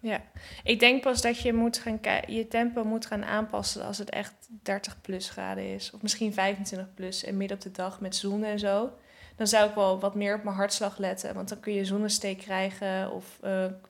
[0.00, 0.20] Ja,
[0.62, 4.34] ik denk pas dat je moet gaan je tempo moet gaan aanpassen als het echt
[4.62, 5.90] 30 plus graden is.
[5.90, 8.92] Of misschien 25 plus en midden op de dag met zon en zo.
[9.36, 11.34] Dan zou ik wel wat meer op mijn hartslag letten.
[11.34, 13.40] Want dan kun je zonnesteek krijgen of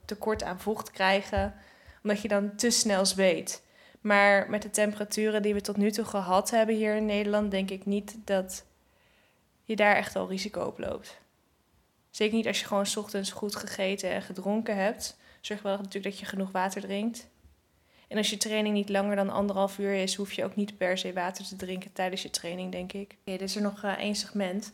[0.05, 1.55] tekort aan vocht krijgen.
[2.03, 3.63] Omdat je dan te snel zweet.
[4.01, 7.71] Maar met de temperaturen die we tot nu toe gehad hebben hier in Nederland, denk
[7.71, 8.65] ik niet dat
[9.65, 11.21] je daar echt al risico op loopt.
[12.11, 15.17] Zeker niet als je gewoon 's ochtends goed gegeten en gedronken hebt.
[15.41, 17.29] Zorg wel natuurlijk dat je genoeg water drinkt.
[18.09, 20.99] En als je training niet langer dan anderhalf uur is, hoef je ook niet per
[20.99, 23.17] se water te drinken tijdens je training, denk ik.
[23.21, 24.71] Oké, er is er nog eh, één segment.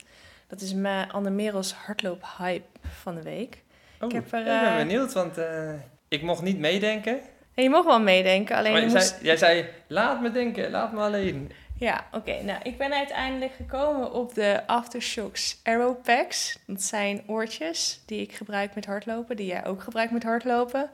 [0.47, 3.62] Dat is mijn Anne Merels hardloop-hype van de week.
[4.01, 5.74] Oh, Ik heb er, ik ben eh, benieuwd, want eh,
[6.09, 7.21] ik mocht niet meedenken.
[7.55, 9.09] En je mag wel meedenken, alleen Maar je moest...
[9.09, 11.53] zei, jij zei, laat me denken, laat me alleen.
[11.79, 12.43] Ja, oké.
[12.43, 16.59] Nou, ik ben uiteindelijk gekomen op de Aftershocks Aero Packs.
[16.67, 20.91] Dat zijn oortjes die ik gebruik met hardlopen, die jij ook gebruikt met hardlopen.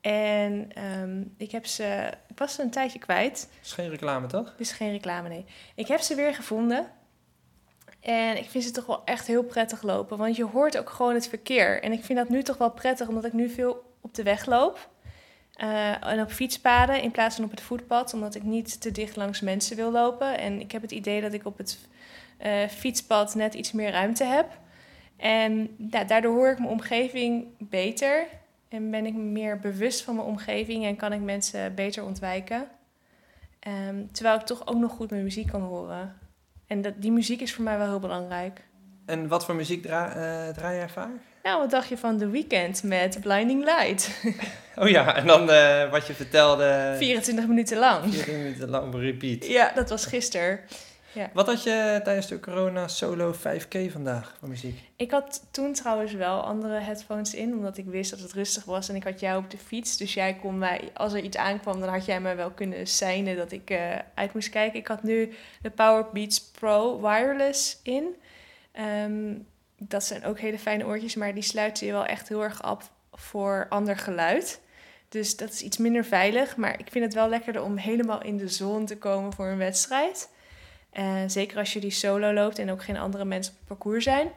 [0.00, 3.48] En ehm, ik heb ze, ik was ze een tijdje kwijt.
[3.62, 4.54] Is geen reclame, toch?
[4.58, 5.44] Is geen reclame, nee.
[5.74, 6.86] Ik heb ze weer gevonden.
[8.00, 10.18] En ik vind ze toch wel echt heel prettig lopen.
[10.18, 11.82] Want je hoort ook gewoon het verkeer.
[11.82, 14.46] En ik vind dat nu toch wel prettig, omdat ik nu veel op de weg
[14.46, 14.88] loop.
[15.52, 18.14] Eh, en op fietspaden in plaats van op het voetpad.
[18.14, 20.38] Omdat ik niet te dicht langs mensen wil lopen.
[20.38, 21.78] En ik heb het idee dat ik op het
[22.36, 24.58] eh, fietspad net iets meer ruimte heb.
[25.16, 28.26] En ja, daardoor hoor ik mijn omgeving beter.
[28.68, 32.68] En ben ik meer bewust van mijn omgeving en kan ik mensen beter ontwijken.
[33.58, 36.18] Ehm, terwijl ik toch ook nog goed mijn muziek kan horen.
[36.66, 38.64] En dat, die muziek is voor mij wel heel belangrijk.
[39.04, 39.90] En wat voor muziek eh,
[40.48, 41.20] draai jij vaak?
[41.46, 44.10] Nou, wat dacht je van The Weeknd met Blinding Light?
[44.78, 48.14] Oh ja, en dan eh, wat je vertelde, 24 minuten lang.
[48.14, 49.46] vier minuten lang repeat.
[49.46, 50.60] Ja, dat was gisteren.
[51.32, 54.78] Wat had je tijdens de corona solo 5K vandaag voor muziek?
[54.96, 58.88] Ik had toen trouwens wel andere headphones in, omdat ik wist dat het rustig was
[58.88, 59.96] en ik had jou op de fiets.
[59.96, 63.36] Dus jij kon mij, als er iets aankwam, dan had jij mij wel kunnen seinen
[63.36, 63.78] dat ik eh,
[64.14, 64.78] uit moest kijken.
[64.78, 65.32] Ik had nu
[65.62, 68.14] de Power Beats Pro wireless in.
[68.72, 69.32] Ehm,
[69.78, 72.90] dat zijn ook hele fijne oortjes, maar die sluiten je wel echt heel erg af
[73.12, 74.60] voor ander geluid.
[75.08, 78.36] Dus dat is iets minder veilig, maar ik vind het wel lekkerder om helemaal in
[78.36, 80.28] de zon te komen voor een wedstrijd.
[81.26, 84.30] Zeker als je die solo loopt en ook geen andere mensen op het parcours zijn.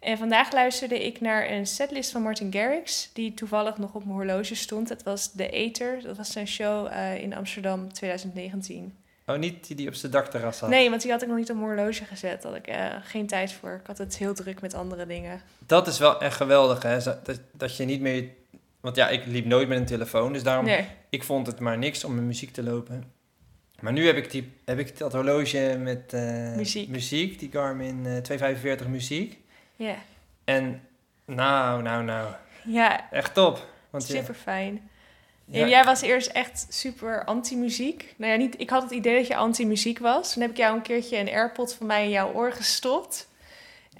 [0.00, 4.16] En vandaag luisterde ik naar een setlist van Martin Garrix, die toevallig nog op mijn
[4.16, 4.88] horloge stond.
[4.88, 8.96] Het was The Eater, dat was zijn show eh, in Amsterdam 2019.
[9.32, 10.68] Oh, niet die die op zijn dakterras zat.
[10.68, 12.42] Nee, want die had ik nog niet op mijn horloge gezet.
[12.42, 13.78] Daar had ik eh, geen tijd voor.
[13.80, 15.40] Ik had het heel druk met andere dingen.
[15.66, 17.02] Dat is wel echt geweldig, hè?
[17.02, 18.28] Dat, dat je niet meer...
[18.80, 20.64] Want ja, ik liep nooit met een telefoon, dus daarom...
[20.64, 20.86] Nee.
[21.08, 23.12] Ik vond het maar niks om mijn muziek te lopen.
[23.80, 26.88] Maar nu heb ik, die, heb ik dat horloge met eh, Muziek.
[26.88, 29.38] muziek, die Garmin eh 245 muziek.
[29.76, 29.94] Ja,
[30.44, 30.80] En
[31.24, 33.66] nou, nou, nou, ja echt top.
[33.90, 34.90] Want super fijn.
[35.52, 38.14] Ja, Jij was eerst echt super anti-muziek.
[38.16, 40.32] Nou ja, niet, ik had het idee dat je anti-muziek was.
[40.32, 43.30] Toen heb ik jou een keertje een AirPod van mij in jouw oor gestopt.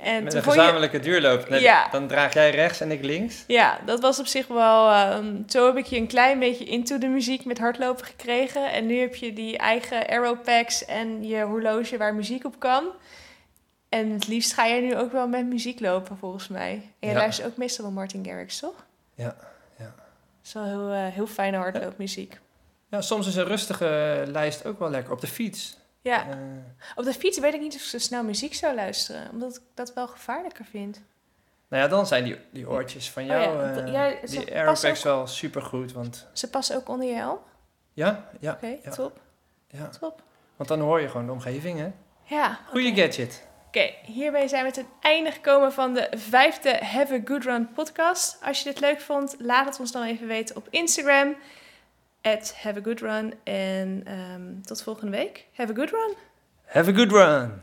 [0.00, 1.48] En met een je- gezamenlijke duurloop.
[1.48, 1.88] Dan, Ja.
[1.90, 3.44] dan draag jij rechts en ik links.
[3.46, 4.90] Ja, dat was op zich wel.
[4.90, 8.72] ehm zo heb ik je een klein beetje into de muziek met hardlopen gekregen.
[8.72, 12.84] En nu heb je die eigen Aeropacks en je horloge waar muziek op kan.
[13.88, 16.70] En het liefst ga jij nu ook wel met muziek lopen, volgens mij.
[16.72, 17.12] En je Ja.
[17.14, 18.86] luistert ook meestal wel Martin Garrix, toch?
[19.14, 19.36] Ja,
[20.43, 20.47] ja.
[20.47, 22.40] Dat is wel heel, eh, heel fijne hardloopmuziek.
[22.88, 25.12] Ja, soms is een rustige lijst ook wel lekker.
[25.12, 25.76] Op de fiets.
[26.01, 26.36] Ja, Eh,
[26.95, 29.30] op de fiets weet ik niet of ik zo snel muziek zou luisteren.
[29.30, 31.01] Omdat ik dat wel gevaarlijker vind.
[31.68, 34.66] nou ja, dan zijn die, die oortjes van Oh jou, ja, eh, d- ja, die
[34.68, 35.93] ook- wel supergoed.
[35.93, 37.38] Want Ze passen ook onder je helm?
[37.93, 39.20] ja, ja, Oké, ja, top,
[39.68, 39.88] ja.
[39.88, 40.22] top.
[40.57, 41.90] Want dan hoor je gewoon de omgeving, hè.
[42.24, 43.47] Ja, Goeie gadget.
[43.75, 48.39] Oké, hierbij zijn we het einde gekomen van de vijfde Have a Good Run podcast.
[48.43, 51.37] Als je dit leuk vond, laat het ons dan even weten op Instagram.
[52.23, 53.35] At Have a Good Run.
[53.45, 55.47] En ehm, tot volgende week.
[55.57, 56.14] Have a good run.
[56.64, 57.61] Have a good run.